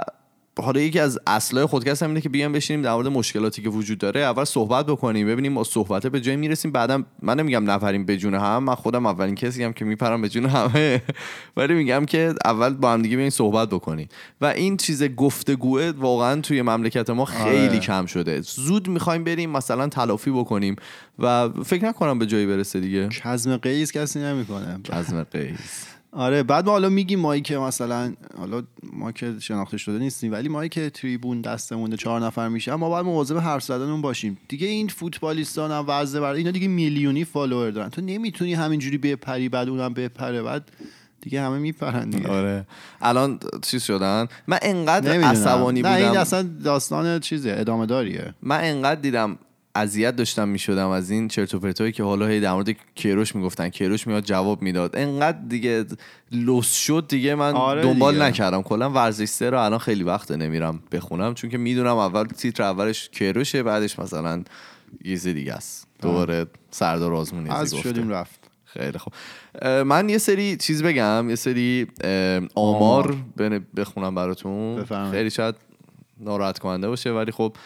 حالا 0.63 0.81
یکی 0.81 1.01
از 1.01 1.19
اصلای 1.27 1.67
خودکست 1.67 2.03
هم 2.03 2.09
اینه 2.09 2.21
که 2.21 2.29
بیام 2.29 2.53
بشینیم 2.53 2.83
در 2.83 2.95
مورد 2.95 3.09
مشکلاتی 3.09 3.63
که 3.63 3.69
وجود 3.69 3.99
داره. 3.99 4.21
اول 4.21 4.45
صحبت 4.45 4.87
بکنیم 4.87 5.27
ببینیم 5.27 5.53
ما 5.53 5.65
صحبت 5.65 6.07
به 6.07 6.21
جای 6.21 6.37
می‌رسیم 6.37 6.73
بعدم 6.73 7.07
من 7.23 7.41
نمیگم 7.41 7.71
نفریم 7.71 8.05
به 8.05 8.17
جون 8.17 8.35
هم 8.35 8.65
من 8.65 8.75
خودم 8.75 9.07
اولین 9.07 9.35
کسی 9.35 9.65
هم 9.65 9.73
که 9.73 9.85
میپرم 9.85 10.23
به 10.23 10.29
جون 10.29 10.47
همه. 10.47 11.03
ولی 11.57 11.75
میگم 11.75 12.05
که 12.05 12.35
اول 12.45 12.75
با 12.75 12.93
هم 12.93 13.03
دیگه 13.03 13.17
بیاین 13.17 13.31
صحبت 13.31 13.69
بکنیم. 13.69 14.09
و 14.41 14.47
این 14.47 14.77
چیز 14.77 15.03
گفتگوه 15.03 15.93
واقعا 15.97 16.41
توی 16.41 16.63
مملکت 16.63 17.11
ما 17.11 17.25
خیلی 17.25 17.69
آره. 17.69 17.79
کم 17.79 18.07
شده. 18.07 18.41
زود 18.41 18.89
می‌خوایم 18.89 19.25
بریم 19.25 19.51
مثلا 19.51 19.89
تلافی 19.89 20.31
بکنیم 20.31 20.77
و 21.19 21.49
فکر 21.49 21.85
نکنم 21.85 22.19
به 22.19 22.27
جایی 22.27 22.47
برسه 22.47 22.81
دیگه. 22.81 23.09
کزم 23.09 23.57
قیس 23.57 23.93
کسی 23.93 24.21
نمی‌کنه. 24.21 24.81
کزم 24.85 25.23
قیس 25.23 25.96
آره 26.17 26.43
بعد 26.43 26.67
ما 26.67 26.73
حالا 26.73 26.89
میگیم 26.89 27.21
مایی 27.21 27.41
که 27.41 27.59
مثلا 27.59 28.15
حالا 28.39 28.63
ما 28.93 29.13
که 29.13 29.35
شناخته 29.41 29.79
شده 29.79 29.99
نیستیم 29.99 30.33
ولی 30.33 30.49
مایی 30.49 30.69
که 30.69 30.91
تریبون 30.91 31.41
دستمون 31.41 31.97
چهار 31.97 32.21
نفر 32.21 32.49
میشه 32.49 32.75
ما 32.75 32.89
باید 32.89 33.07
مواظب 33.07 33.39
حرف 33.39 33.63
زدنمون 33.63 34.03
باشیم. 34.03 34.39
دیگه 34.49 34.67
این 34.67 34.89
فوتبالیستان 34.89 35.71
هم 35.71 35.85
وضع 35.89 36.21
برای 36.21 36.39
اینا 36.39 36.51
دیگه 36.51 36.69
میلیونی 36.69 37.25
فالوور 37.25 37.71
دارن. 37.71 37.89
تو 37.89 38.01
نمی‌تونی 38.01 38.55
همینجوری 38.55 38.99
بپری 38.99 39.49
بعد 39.49 39.69
اونم 39.69 39.95
بپره 39.95 40.43
بعد 40.43 40.71
دیگه 41.21 41.43
همه 41.43 41.59
میپرن 41.59 42.11
دیگه. 42.11 42.29
آره. 42.29 42.67
الان 43.01 43.41
چیز 43.63 43.83
شدن؟ 43.83 44.27
من 44.47 44.59
انقدر. 44.63 45.21
عصبانی 45.21 45.83
نه 45.83 45.91
این 45.91 46.09
بودم. 46.09 46.21
اصلا 46.21 46.43
داستان 46.65 47.21
چیزه 47.21 47.55
ادامه 47.59 47.87
داریه. 47.87 48.35
من 48.43 48.61
انقدر 48.65 49.01
دیدم 49.01 49.39
اذیت 49.77 50.17
داشتم 50.17 50.49
می‌شدم 50.49 50.89
از 50.89 51.11
این 51.11 51.29
چرت 51.29 51.55
و 51.55 51.59
پرتایی 51.59 51.93
که 51.93 52.03
حالا 52.03 52.27
هی 52.27 52.41
در 52.41 52.53
مورد 52.53 52.77
کیروش 52.95 53.35
می‌گفتن. 53.37 53.69
کیروش 53.69 54.07
میاد 54.07 54.25
جواب 54.25 54.63
می‌داد. 54.63 54.97
انقدر 54.97 55.39
دیگه 55.49 55.85
لوس 56.33 56.73
شد 56.75 57.05
دیگه 57.09 57.35
من 57.35 57.53
آره 57.55 57.83
دنبال 57.83 58.15
دیگه. 58.15 58.27
نکردم. 58.27 58.63
کلا 58.63 58.91
ورزش 58.91 59.43
رو 59.43 59.61
الان 59.61 59.79
خیلی 59.79 60.03
وقت 60.03 60.31
نمیرم 60.31 60.83
بخونم 60.93 61.35
چون 61.35 61.51
که 61.51 61.59
می‌دونم 61.59 61.97
اول 61.97 62.25
تیتر 62.25 62.63
اولش 62.63 63.09
کیروشه 63.09 63.63
بعدش 63.63 63.99
مثلا 63.99 64.43
یه 65.05 65.17
دیگه 65.19 65.53
است. 65.53 65.87
دوباره 66.03 66.47
سردار 66.71 67.15
آزمونی 67.15 67.51
از 67.51 67.75
شدیم 67.75 68.09
رفت. 68.11 68.41
خیلی 68.65 68.99
خوب. 68.99 69.13
من 69.65 70.09
یه 70.09 70.19
سری 70.19 70.57
چیز 70.57 70.83
بگم. 70.83 71.27
یه 71.31 71.37
سری 71.37 71.87
آمار 72.55 73.17
بن- 73.37 73.67
بخونم 73.77 74.15
براتون. 74.15 74.77
بفرمایید. 74.77 75.15
خیلی 75.15 75.31
شاید 75.31 75.55
ناراحت 76.21 76.59
کننده 76.59 76.89
باشه 76.89 77.11
ولی 77.11 77.33
خب 77.33 77.57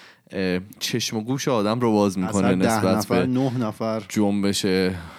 چشم 0.78 1.16
و 1.16 1.20
گوش 1.20 1.48
آدم 1.48 1.80
رو 1.80 1.92
باز 1.92 2.18
می‌کنه 2.18 2.54
نسبت 2.54 2.84
نفر 2.84 3.20
به 3.20 3.26
نه 3.26 3.58
نفر. 3.58 4.02
جنبش 4.08 4.64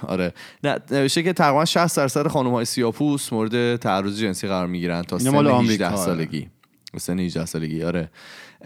آره. 0.08 0.34
نه 0.64 0.80
نوشته 0.92 1.24
که 1.24 1.34
تقریبا 1.34 1.66
60 1.66 1.98
درصد 1.98 2.28
خانم 2.28 2.52
های 2.52 2.66
سیاپوس 2.66 3.34
مورد 3.34 3.76
تعرض 3.76 4.20
جنسی 4.20 4.48
قرار 4.48 4.68
می‌گیرن 4.68 5.02
تا 5.02 5.20
سن 5.20 5.30
مال 5.30 5.48
18 5.48 5.56
آمریکا، 5.58 5.96
سالگی. 5.96 6.50
سن 6.98 7.20
18 7.20 7.46
سالگی 7.46 7.84
آره. 7.84 8.10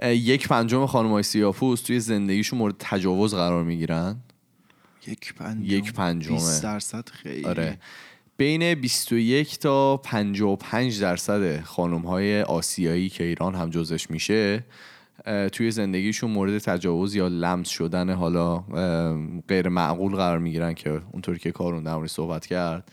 یک 0.04 0.48
پنجم 0.48 0.86
خانم 0.86 1.10
های 1.10 1.24
سیاپوس 1.24 1.82
توی 1.82 2.00
زندگیشون 2.00 2.60
مورد 2.60 2.76
تجاوز 2.80 3.34
قرار 3.34 3.64
می‌گیرن. 3.64 4.16
یک 5.08 5.34
پنجم. 5.34 5.64
یک 5.64 5.94
پنجمه. 5.94 6.36
20 6.36 6.64
درصد 6.64 7.10
خیلی. 7.10 7.46
آره. 7.46 7.78
بین 8.38 8.74
21 8.74 9.60
تا 9.60 9.98
55 9.98 11.02
درصد 11.02 11.62
خانم 11.62 12.02
های 12.02 12.42
آسیایی 12.42 13.10
که 13.10 13.24
ایران 13.24 13.56
هم 13.56 13.70
جزش 13.70 14.12
میشه 14.12 14.64
توی 15.52 15.72
زندگیشون 15.72 16.32
مورد 16.32 16.58
تجاوز 16.58 17.16
یا 17.16 17.28
لمس 17.28 17.70
شدن 17.70 18.10
حالا 18.10 18.58
غیر 19.48 19.70
معقول 19.70 20.16
قرار 20.16 20.40
می‌گیرن 20.40 20.74
که 20.74 21.02
اونطوری 21.12 21.40
که 21.40 21.52
کارون 21.52 21.84
در 21.84 22.08
صحبت 22.08 22.46
کرد. 22.46 22.92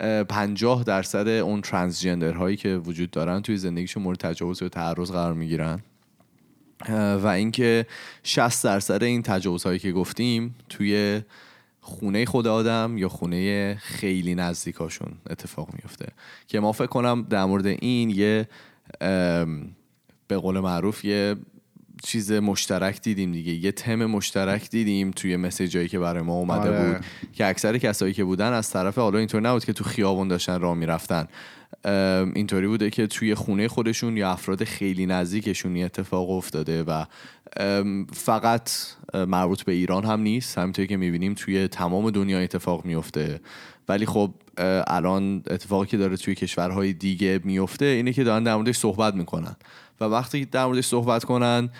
اه، 0.00 0.22
50 0.22 0.84
درصد 0.84 1.28
اون 1.28 1.60
ترانسجندر 1.60 2.32
هایی 2.32 2.56
که 2.56 2.76
وجود 2.76 3.10
دارن 3.10 3.40
توی 3.40 3.56
زندگیشون 3.56 4.02
مورد 4.02 4.18
تجاوز 4.18 4.62
یا 4.62 4.68
تعرض 4.68 5.10
قرار 5.10 5.34
می‌گیرن. 5.34 5.80
و 7.22 7.26
اینکه 7.26 7.86
60 8.22 8.64
درصد 8.64 9.02
این 9.02 9.22
تجاوزهایی 9.22 9.78
که 9.78 9.92
گفتیم 9.92 10.54
توی 10.68 11.22
خونه 11.80 12.24
خود 12.24 12.46
آدم 12.46 12.98
یا 12.98 13.08
خونه 13.08 13.74
خیلی 13.74 14.34
نزدیکاشون 14.34 15.12
اتفاق 15.30 15.68
میفته 15.74 16.06
که 16.46 16.60
ما 16.60 16.72
فکر 16.72 16.86
کنم 16.86 17.26
در 17.30 17.44
مورد 17.44 17.66
این 17.66 18.10
یه 18.10 18.48
به 20.28 20.36
قول 20.36 20.60
معروف 20.60 21.04
یه 21.04 21.36
چیز 22.04 22.32
مشترک 22.32 23.02
دیدیم 23.02 23.32
دیگه. 23.32 23.52
یه 23.52 23.72
تم 23.72 24.04
مشترک 24.04 24.70
دیدیم 24.70 25.10
توی 25.10 25.36
مسیجایی 25.36 25.88
که 25.88 25.98
برای 25.98 26.22
ما 26.22 26.34
اومده 26.34 26.68
آره. 26.68 26.92
بود 26.92 27.04
که 27.32 27.46
اکثر 27.46 27.78
کسایی 27.78 28.12
که 28.12 28.24
بودن 28.24 28.52
از 28.52 28.70
طرف 28.70 28.98
حالا 28.98 29.18
اینطور 29.18 29.40
نبود 29.40 29.64
که 29.64 29.72
تو 29.72 29.84
خیابون 29.84 30.28
داشتن 30.28 30.60
راه 30.60 30.74
می‌رفتن. 30.74 31.28
اینطوری 32.34 32.66
بوده 32.66 32.90
که 32.90 33.06
توی 33.06 33.34
خونه 33.34 33.68
خودشون 33.68 34.16
یا 34.16 34.30
افراد 34.30 34.64
خیلی 34.64 35.06
نزدیکشون 35.06 35.74
این 35.74 35.84
اتفاق 35.84 36.30
افتاده 36.30 36.82
و 36.82 37.04
فقط 38.12 38.70
مربوط 39.14 39.62
به 39.62 39.72
ایران 39.72 40.04
هم 40.04 40.20
نیست. 40.20 40.58
همینطوری 40.58 40.88
که 40.88 40.96
می‌بینیم 40.96 41.34
توی 41.34 41.68
تمام 41.68 42.10
دنیا 42.10 42.38
اتفاق 42.38 42.84
میفته 42.84 43.40
ولی 43.88 44.06
خب 44.06 44.34
الان 44.86 45.42
اتفاقی 45.50 45.86
که 45.86 45.96
داره 45.96 46.16
توی 46.16 46.34
کشورهای 46.34 46.92
دیگه 46.92 47.40
میفته 47.44 47.84
اینه 47.84 48.12
که 48.12 48.24
دارن 48.24 48.42
در 48.42 48.54
موردش 48.54 48.76
صحبت 48.76 49.14
می‌کنن. 49.14 49.56
و 50.00 50.04
وقتی 50.04 50.44
در 50.44 50.66
موردش 50.66 50.86
صحبت 50.86 51.24
کنن 51.24 51.70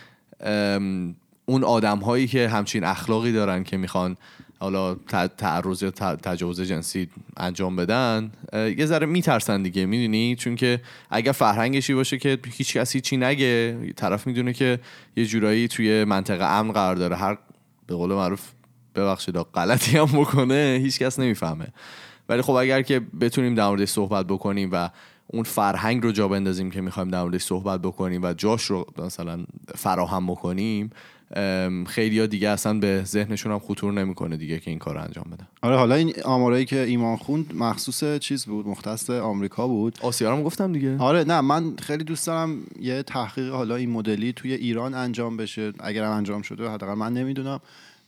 اون 1.46 1.64
آدم 1.64 1.98
هایی 1.98 2.26
که 2.26 2.48
همچین 2.48 2.84
اخلاقی 2.84 3.32
دارن 3.32 3.64
که 3.64 3.76
می‌خوان 3.76 4.16
حالا 4.58 4.94
تعرض 5.38 5.82
یا 5.82 5.90
تجاوز 5.90 6.60
جنسی 6.60 7.08
انجام 7.36 7.76
بدن 7.76 8.30
یه 8.52 8.86
ذره 8.86 9.06
میترسن 9.06 9.62
دیگه 9.62 9.86
می‌دونی؟ 9.86 10.36
چون 10.36 10.56
که 10.56 10.80
اگر 11.10 11.32
فرهنگشی 11.32 11.94
باشه 11.94 12.18
که 12.18 12.38
هیچ 12.52 12.76
کسی 12.76 13.00
چی 13.00 13.16
نگه 13.16 13.78
طرف 13.96 14.26
می‌دونه 14.26 14.52
که 14.52 14.78
یه 15.16 15.26
جورایی 15.26 15.68
توی 15.68 16.04
منطقه 16.04 16.44
امن 16.44 16.72
قرار 16.72 16.96
داره. 16.96 17.16
هر 17.16 17.38
به 17.86 17.94
قول 17.94 18.10
معروف 18.10 18.50
ببخشید 18.94 19.36
غلطی 19.36 19.98
هم 19.98 20.06
بکنه 20.06 20.80
هیچ 20.82 20.98
کس 20.98 21.18
نمی‌فهمه. 21.18 21.66
ولی 22.28 22.42
خب 22.42 22.52
اگر 22.52 22.82
که 22.82 23.00
بتونیم 23.00 23.54
در 23.54 23.68
موردش 23.68 23.88
صحبت 23.88 24.26
بکنیم 24.26 24.68
و 24.72 24.90
اون 25.26 25.42
فرهنگ 25.42 26.02
رو 26.02 26.12
جا 26.12 26.28
بندازیم 26.28 26.70
که 26.70 26.80
می‌خوایم 26.80 27.08
در 27.08 27.22
موردش 27.22 27.42
صحبت 27.42 27.82
بکنیم 27.82 28.22
و 28.22 28.32
جاش 28.32 28.64
رو 28.64 28.86
مثلا 28.98 29.44
فراهم 29.74 30.26
بکنیم 30.26 30.90
خیلی 31.86 32.20
ها 32.20 32.26
دیگه 32.26 32.48
اصلا 32.48 32.78
به 32.78 33.02
ذهنشون 33.04 33.52
هم 33.52 33.58
خطور 33.58 33.92
نمی‌کنه 33.92 34.36
دیگه 34.36 34.58
که 34.58 34.70
این 34.70 34.78
کار 34.78 34.94
رو 34.94 35.00
انجام 35.00 35.24
بدن. 35.32 35.46
آره 35.62 35.76
حالا 35.76 35.94
این 35.94 36.12
آمارایی 36.24 36.64
که 36.64 36.80
ایمان 36.80 37.16
خوند 37.16 37.54
مخصوص 37.54 38.18
چیز 38.18 38.46
بود 38.46 38.68
مختص 38.68 39.10
آمریکا 39.10 39.68
بود. 39.68 39.98
آسیارم 40.02 40.42
گفتم 40.42 40.72
دیگه. 40.72 40.98
آره 40.98 41.24
نه 41.24 41.40
من 41.40 41.76
خیلی 41.76 42.04
دوست 42.04 42.26
دارم 42.26 42.58
یه 42.80 43.02
تحقیق 43.02 43.52
حالا 43.52 43.76
این 43.76 43.90
مدلی 43.90 44.32
توی 44.32 44.52
ایران 44.52 44.94
انجام 44.94 45.36
بشه 45.36 45.72
اگرم 45.80 46.10
انجام 46.10 46.42
شده 46.42 46.68
حداقل 46.68 46.94
من 46.94 47.12
نمی‌دونم. 47.12 47.60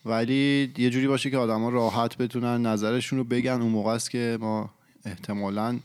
ولی 0.04 0.72
یه 0.78 0.90
جوری 0.90 1.06
باشه 1.06 1.30
که 1.30 1.38
آدما 1.38 1.68
راحت 1.68 2.16
بتونن 2.16 2.66
نظرشون 2.66 3.18
رو 3.18 3.24
بگن. 3.24 3.62
اون 3.62 3.72
موقع 3.72 3.92
است 3.92 4.10
که 4.10 4.38
ما 4.40 4.70
احتمالاً 5.04 5.78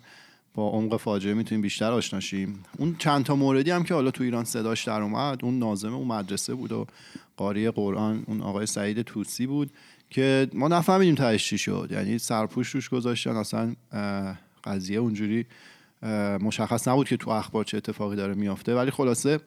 با 0.56 0.70
عمق 0.70 0.98
فاجعه 0.98 1.34
می‌تونیم 1.34 1.62
بیشتر 1.62 1.92
آشناشیم 1.92 2.64
اون 2.78 2.96
چند 3.00 3.26
تا 3.26 3.36
موردی 3.36 3.72
هم 3.72 3.84
که 3.84 3.94
حالا 3.94 4.12
تو 4.12 4.24
ایران 4.24 4.44
صداش 4.44 4.88
در 4.88 5.02
اومد 5.02 5.46
اون 5.46 5.60
ناظم 5.60 5.94
اون 5.94 6.08
مدرسه 6.08 6.54
بود 6.54 6.72
و 6.72 6.88
قاری 7.38 7.72
قرآن 7.72 8.24
اون 8.28 8.42
آقای 8.42 8.66
سعید 8.66 9.02
توسی 9.02 9.48
بود 9.48 9.72
که 10.10 10.48
ما 10.54 10.68
نفهمیدیم 10.68 11.16
تهش 11.16 11.48
چی 11.48 11.58
شد. 11.58 11.90
یعنی 11.92 12.18
سرپوش 12.18 12.70
روش 12.70 12.90
گذاشتن 12.90 13.36
اصلا 13.36 13.76
قضیه 14.64 15.00
اونجوری 15.00 15.46
مشخص 16.42 16.88
نبود 16.88 17.08
که 17.08 17.18
تو 17.18 17.30
اخبار 17.30 17.64
چه 17.64 17.78
اتفاقی 17.78 18.16
داره 18.16 18.34
میافته. 18.34 18.76
ولی 18.76 18.92
خلاصه 18.92 19.40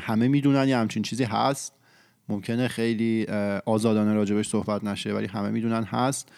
همه 0.00 0.28
می‌دونن 0.28 0.68
یه 0.68 0.76
همچین 0.76 1.02
چیزی 1.02 1.24
هست. 1.24 1.72
ممکنه 2.28 2.68
خیلی 2.68 3.26
آزادانه 3.66 4.14
راجبش 4.14 4.48
صحبت 4.48 4.84
نشه 4.84 5.12
ولی 5.12 5.26
همه 5.26 5.50
می‌دونن 5.50 5.82
هست. 5.82 6.28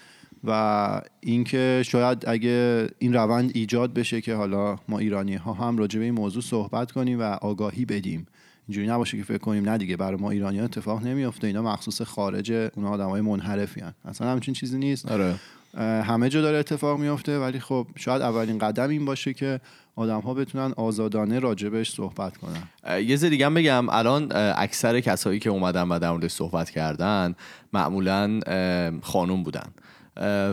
و 0.46 1.00
اینکه 1.20 1.83
شاید 1.87 2.24
اگه 2.28 2.88
این 2.98 3.12
روند 3.12 3.50
ایجاد 3.54 3.94
بشه 3.94 4.20
که 4.20 4.35
حالا 4.35 4.76
ما 4.88 4.98
ایرانی 4.98 5.35
ها 5.35 5.52
هم 5.52 5.78
راجع 5.78 5.98
به 5.98 6.04
این 6.04 6.14
موضوع 6.14 6.42
صحبت 6.42 6.92
کنیم 6.92 7.20
و 7.20 7.22
آگاهی 7.22 7.85
بدیم. 7.85 8.26
اینجوری 8.68 8.87
نباشه 8.87 9.16
که 9.16 9.24
فکر 9.24 9.38
کنیم 9.38 9.68
نه 9.68 9.78
دیگه 9.78 9.96
برای 9.96 10.20
ما 10.20 10.30
ایرانی 10.30 10.59
ها 10.59 10.64
اتفاق 10.64 11.07
نمیافته. 11.07 11.46
اینا 11.46 11.62
مخصوص 11.62 12.02
خارج 12.02 12.52
اون 12.52 12.85
آدم 12.85 13.09
های 13.09 13.20
منحرفی 13.20 13.80
هن. 13.80 13.94
اصلا 14.04 14.28
همچین 14.28 14.54
چیزی 14.54 14.78
نیست. 14.78 15.11
آره. 15.11 15.35
همه 15.78 16.28
جا 16.28 16.42
داره 16.42 16.59
اتفاق 16.59 16.98
میافته 16.98 17.38
ولی 17.38 17.61
خب 17.61 17.87
شاید 17.96 18.22
اولین 18.22 18.59
قدم 18.59 18.88
این 18.88 19.04
باشه 19.04 19.35
که 19.35 19.61
آدم 19.96 20.20
ها 20.20 20.35
بتونن 20.35 20.72
آزادانه 20.76 21.38
راجبش 21.38 21.90
صحبت 21.90 22.37
کنن. 22.37 23.00
یه 23.00 23.16
ذره 23.16 23.30
دیگه 23.30 23.50
بگم. 23.50 23.88
الان 23.88 24.33
اکثر 24.57 25.00
کسایی 25.00 25.38
که 25.38 25.50
اومدن 25.50 25.88
و 25.88 25.98
در 25.98 26.11
موردش 26.11 26.30
صحبت 26.30 26.70
کردن 26.70 27.35
معمولا 27.72 28.40
اه، 28.46 29.00
خانوم 29.00 29.42
بودن. 29.42 29.66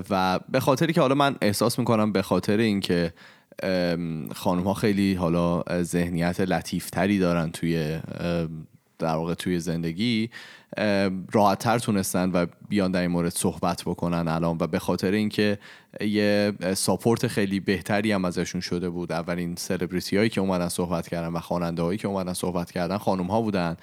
و 0.09 0.39
به 0.49 0.59
خاطری 0.59 0.93
که 0.93 1.01
حالا 1.01 1.15
من 1.15 1.35
احساس 1.41 1.79
می‌کنم 1.79 2.11
به 2.11 2.21
خاطر 2.21 2.57
اینکه 2.57 3.13
خانوم 4.35 4.63
ها 4.63 4.73
خیلی 4.73 5.13
حالا 5.13 5.63
ذهنیت 5.83 6.41
لطیفتری 6.41 7.19
دارن 7.19 7.51
توی 7.51 7.99
در 8.99 9.15
واقع 9.15 9.33
توی 9.33 9.59
زندگی 9.59 10.29
راحت 11.31 11.59
تر 11.59 11.79
تونستن 11.79 12.31
و 12.31 12.45
بیان 12.69 12.91
در 12.91 13.01
این 13.01 13.11
مورد 13.11 13.29
صحبت 13.29 13.83
بکنن 13.85 14.27
الان 14.27 14.57
و 14.59 14.67
به 14.67 14.79
خاطر 14.79 15.11
اینکه 15.11 15.59
یه 16.01 16.53
ساپورت 16.73 17.27
خیلی 17.27 17.59
بهتری 17.59 18.11
هم 18.11 18.25
ازشون 18.25 18.61
شده 18.61 18.89
بود. 18.89 19.11
اولین 19.11 19.55
سلبریتی 19.55 20.17
هایی 20.17 20.29
که 20.29 20.41
اومدن 20.41 20.67
صحبت 20.67 21.07
کردن 21.07 21.27
و 21.27 21.39
خواننده 21.39 21.81
هایی 21.81 21.97
که 21.97 22.07
اومدن 22.07 22.33
صحبت 22.33 22.71
کردن 22.71 22.97
خانم 22.97 23.27
ها 23.27 23.41
بودن 23.41 23.77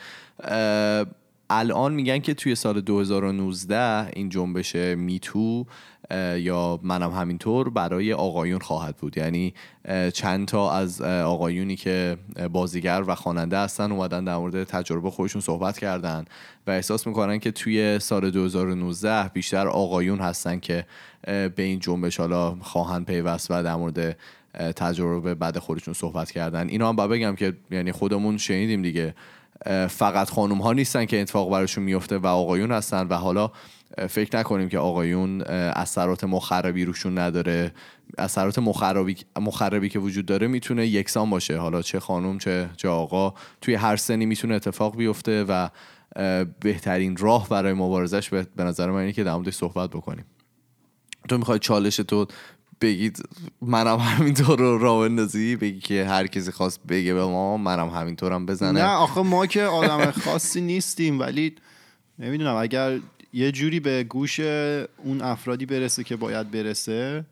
الان 1.51 1.95
میگن 1.95 2.19
که 2.19 2.35
توی 2.35 2.55
سال 2.55 2.81
2019 2.81 4.11
این 4.13 4.29
جنبش 4.29 4.75
میتو 4.75 5.67
یا 6.37 6.81
منم 6.83 7.11
همینطور 7.11 7.71
برای 7.71 8.13
آقایون 8.13 8.59
خواهد 8.59 8.97
بود. 8.97 9.17
یعنی 9.17 9.55
چند 10.13 10.49
تا 10.49 10.73
از 10.73 11.01
آقایونی 11.03 11.77
که 11.77 12.17
بازیگر 12.53 13.03
و 13.07 13.15
خواننده 13.15 13.59
هستن 13.59 13.93
اومدن 13.93 14.25
در 14.25 14.37
مورد 14.37 14.65
تجربه 14.65 15.11
خودشون 15.11 15.43
صحبت 15.43 15.79
کردن 15.79 16.25
و 16.67 16.71
احساس 16.71 17.07
می‌کنن 17.07 17.39
که 17.39 17.51
توی 17.51 17.99
سال 17.99 18.31
2019 18.31 19.29
بیشتر 19.29 19.69
آقایون 19.69 20.19
هستن 20.19 20.59
که 20.59 20.87
به 21.23 21.53
این 21.57 21.79
جنبش 21.79 22.21
حالا 22.21 22.55
خواهند 22.61 23.07
پیوست 23.07 23.51
و 23.51 23.63
در 23.63 23.75
مورد 23.75 24.17
تجربه 24.77 25.35
بعد 25.35 25.59
خودشون 25.59 25.95
صحبت 25.95 26.31
کردن. 26.31 26.69
اینا 26.69 26.89
هم 26.89 26.97
با 26.97 27.09
بگم 27.09 27.35
که 27.35 27.57
یعنی 27.71 27.93
خودمون 27.93 28.39
شنیدیم 28.39 28.83
دیگه. 28.83 29.15
فقط 29.89 30.31
خانوم 30.31 30.59
ها 30.59 30.73
نیستن 30.73 31.05
که 31.05 31.21
اتفاق 31.21 31.51
براشون 31.51 31.85
میفته 31.85 32.19
و 32.19 32.27
آقایون 32.27 32.73
هستن 32.73 33.07
و 33.07 33.15
حالا 33.15 33.51
فکر 34.09 34.39
نکنیم 34.39 34.69
که 34.69 34.79
آقایون 34.79 35.43
اثرات 35.43 36.25
مخربی 36.25 36.85
روشون 36.85 37.19
نداره. 37.19 37.73
اثرات 38.19 38.59
مخربی, 38.59 39.17
مخربی 39.41 39.89
که 39.89 39.99
وجود 39.99 40.27
داره 40.27 40.47
می‌تونه 40.47 40.87
یکسان 40.87 41.31
باشه. 41.31 41.57
حالا 41.57 41.83
چه 41.83 42.01
خانوم 42.01 42.39
چه 42.39 42.69
چه 42.77 42.89
آقا 42.89 43.35
توی 43.61 43.75
هر 43.75 43.97
سنی 43.97 44.27
می‌تونه 44.27 44.55
اتفاق 44.55 44.97
بیفته 44.97 45.45
و 45.45 45.69
بهترین 46.61 47.17
راه 47.17 47.49
برای 47.49 47.73
مبارزش 47.73 48.29
به 48.31 48.65
نظر 48.65 48.91
من 48.91 48.99
اینه 48.99 49.13
که 49.13 49.25
در 49.25 49.51
صحبت 49.51 49.91
بکنیم. 49.91 50.25
تو 51.29 51.39
می‌خوای 51.39 51.59
چالش 51.59 51.97
تو 51.97 52.27
بگید 52.81 53.23
منم 53.63 53.97
همینطور 53.97 54.59
رو 54.59 54.79
راه 54.79 54.99
اندازی 55.05 55.57
بگی 55.57 55.81
که 55.81 56.05
هر 56.05 56.27
کسی 56.27 56.53
خواست 56.53 56.81
بگه 56.89 57.15
به 57.15 57.25
ما 57.25 57.57
منم 57.57 57.89
همینطورم 57.89 58.47
بزنه 58.47 58.81
نه 58.81 58.89
آخه 58.89 59.23
ما 59.23 59.47
که 59.47 59.63
آدم 59.63 60.11
خاصی 60.11 60.61
نیستیم 60.61 61.21
ولی 61.21 61.55
نمی‌دونم 62.19 62.57
اگر 62.57 63.01
یه 63.33 63.53
جوری 63.53 63.81
به 63.81 64.05
گوش 64.05 64.41
اون 64.41 65.21
افرادی 65.23 65.67
برسه 65.67 66.05
که 66.05 66.17
باید 66.17 66.51
برسه 66.51 67.25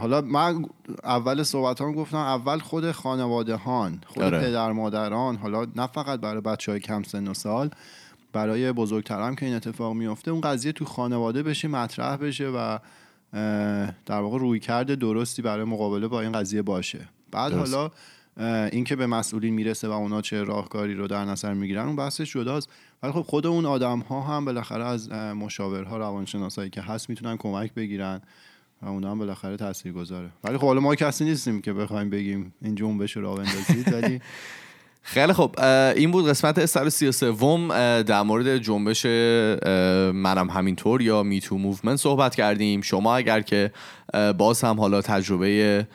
حالا 0.00 0.20
من 0.20 0.64
اول 1.04 1.42
صحبت 1.42 1.80
هم 1.80 1.92
گفتم 1.92 2.16
اول 2.16 2.58
خود 2.58 2.92
خانواده 2.92 3.56
هان 3.56 4.00
خود 4.06 4.22
آره. 4.22 4.40
پدر 4.40 4.72
مادران 4.72 5.36
حالا 5.36 5.66
نه 5.76 5.86
فقط 5.86 6.20
برای 6.20 6.40
بچه 6.40 6.72
های 6.72 6.80
کم 6.80 7.02
سن 7.02 7.28
و 7.28 7.34
سال 7.34 7.70
برای 8.32 8.72
بزرگترم 8.72 9.34
که 9.34 9.46
این 9.46 9.54
اتفاق 9.54 9.94
میفته 9.94 10.30
اون 10.30 10.40
قضیه 10.40 10.72
تو 10.72 10.84
خانواده 10.84 11.42
بشه 11.42 11.68
مطرح 11.68 12.16
بشه 12.16 12.48
و 12.48 12.78
در 14.06 14.20
واقع 14.20 14.38
روی 14.38 14.60
کرده 14.60 14.96
درستی 14.96 15.42
برای 15.42 15.64
مقابله 15.64 16.08
با 16.08 16.20
این 16.20 16.32
قضیه 16.32 16.62
باشه. 16.62 17.08
بعد 17.30 17.52
حالا 17.52 17.90
اینکه 18.72 18.96
به 18.96 19.06
مسئولین 19.06 19.54
می‌رسه 19.54 19.88
و 19.88 19.90
اونا 19.90 20.20
چه 20.20 20.42
راهکاری 20.42 20.94
رو 20.94 21.06
در 21.06 21.24
نظر 21.24 21.54
می‌گیرن 21.54 21.86
اون 21.86 21.96
بحثش 21.96 22.32
جداست. 22.32 22.68
ولی 23.02 23.12
خب 23.12 23.22
خود 23.22 23.46
اون 23.46 23.66
آدم 23.66 23.98
ها 23.98 24.20
هم 24.20 24.44
بالاخره 24.44 24.84
از 24.84 25.10
مشاورها 25.12 25.96
روانشناسایی 25.98 26.70
که 26.70 26.82
هست 26.82 27.10
می‌تونن 27.10 27.36
کمک 27.36 27.74
بگیرن 27.74 28.20
و 28.82 28.86
اونا 28.86 29.10
هم 29.10 29.18
بالاخره 29.18 29.56
تاثیر 29.56 29.92
گذاره 29.92 30.30
ولی 30.44 30.58
خب 30.58 30.66
حالا 30.66 30.80
ما 30.80 30.94
کسی 30.94 31.24
نیستیم 31.24 31.60
که 31.60 31.72
بخوایم 31.72 32.10
بگیم 32.10 32.54
این 32.62 32.74
جنبش 32.74 33.16
رو 33.16 33.34
بندازید 33.34 33.92
ولی 33.92 34.20
خیلی 35.12 35.32
خب 35.32 35.54
این 35.96 36.10
بود 36.10 36.28
قسمت 36.28 36.58
استر 36.58 36.88
سی 36.88 37.12
سوم 37.12 37.68
در 38.02 38.22
مورد 38.22 38.58
جنبش 38.58 39.06
منم 40.14 40.50
همینطور 40.50 41.02
یا 41.02 41.22
Me 41.22 41.36
Too 41.36 41.58
movement 41.58 41.96
صحبت 41.96 42.34
کردیم. 42.34 42.80
شما 42.80 43.16
اگر 43.16 43.40
که 43.40 43.70
باز 44.38 44.64
هم 44.64 44.80
حالا 44.80 45.02
تجربه 45.02 45.86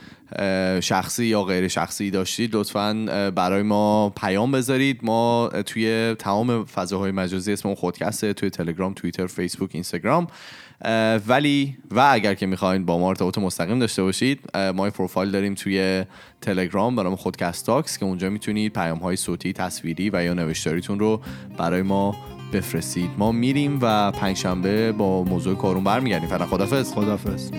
شخصی 0.82 1.26
یا 1.26 1.44
غیر 1.44 1.68
شخصی 1.68 2.12
داشتید 2.12 2.56
لطفا 2.56 2.94
برای 3.36 3.62
ما 3.62 4.10
پیام 4.10 4.52
بذارید. 4.52 5.00
ما 5.04 5.50
توی 5.66 6.16
تمام 6.20 6.66
فضاهای 6.66 7.12
مجازی 7.12 7.54
اسم 7.54 7.76
خودکسته 7.76 8.34
توی 8.34 8.50
تلگرام 8.50 8.94
توییتر 8.94 9.28
فیسبوک 9.28 9.70
اینستاگرام. 9.74 10.28
ولی 11.28 11.78
و 11.92 12.08
اگر 12.12 12.34
که 12.34 12.46
می‌خواین 12.46 12.86
با 12.86 13.00
ما 13.00 13.10
ارتباط 13.10 13.38
مستقیم 13.38 13.80
داشته 13.80 14.04
باشید 14.04 14.40
ما 14.56 14.90
پروفایل 14.90 15.32
داریم 15.32 15.54
توی 15.54 16.06
تلگرام 16.42 16.96
به 16.96 17.04
نام 17.04 17.16
خودکست 17.16 17.66
تاکس 17.66 17.98
که 17.98 18.06
اونجا 18.06 18.30
می‌تونید 18.30 18.74
پیام 18.74 18.98
های 18.98 19.16
صوتی 19.16 19.54
تصویری 19.54 20.10
و 20.14 20.24
یا 20.24 20.34
نوشتاریتون 20.34 21.00
رو 21.00 21.22
برای 21.58 21.82
ما 21.82 22.16
بفرستید. 22.54 23.10
ما 23.18 23.32
میریم 23.32 23.80
و 23.82 24.12
پنجشنبه 24.12 24.92
با 24.92 25.24
موضوع 25.24 25.56
کارون 25.56 25.84
برمیگردیم. 25.84 26.30
فعلا 26.30 26.46
خدافظ 26.46 26.94
خدافظ 26.94 27.52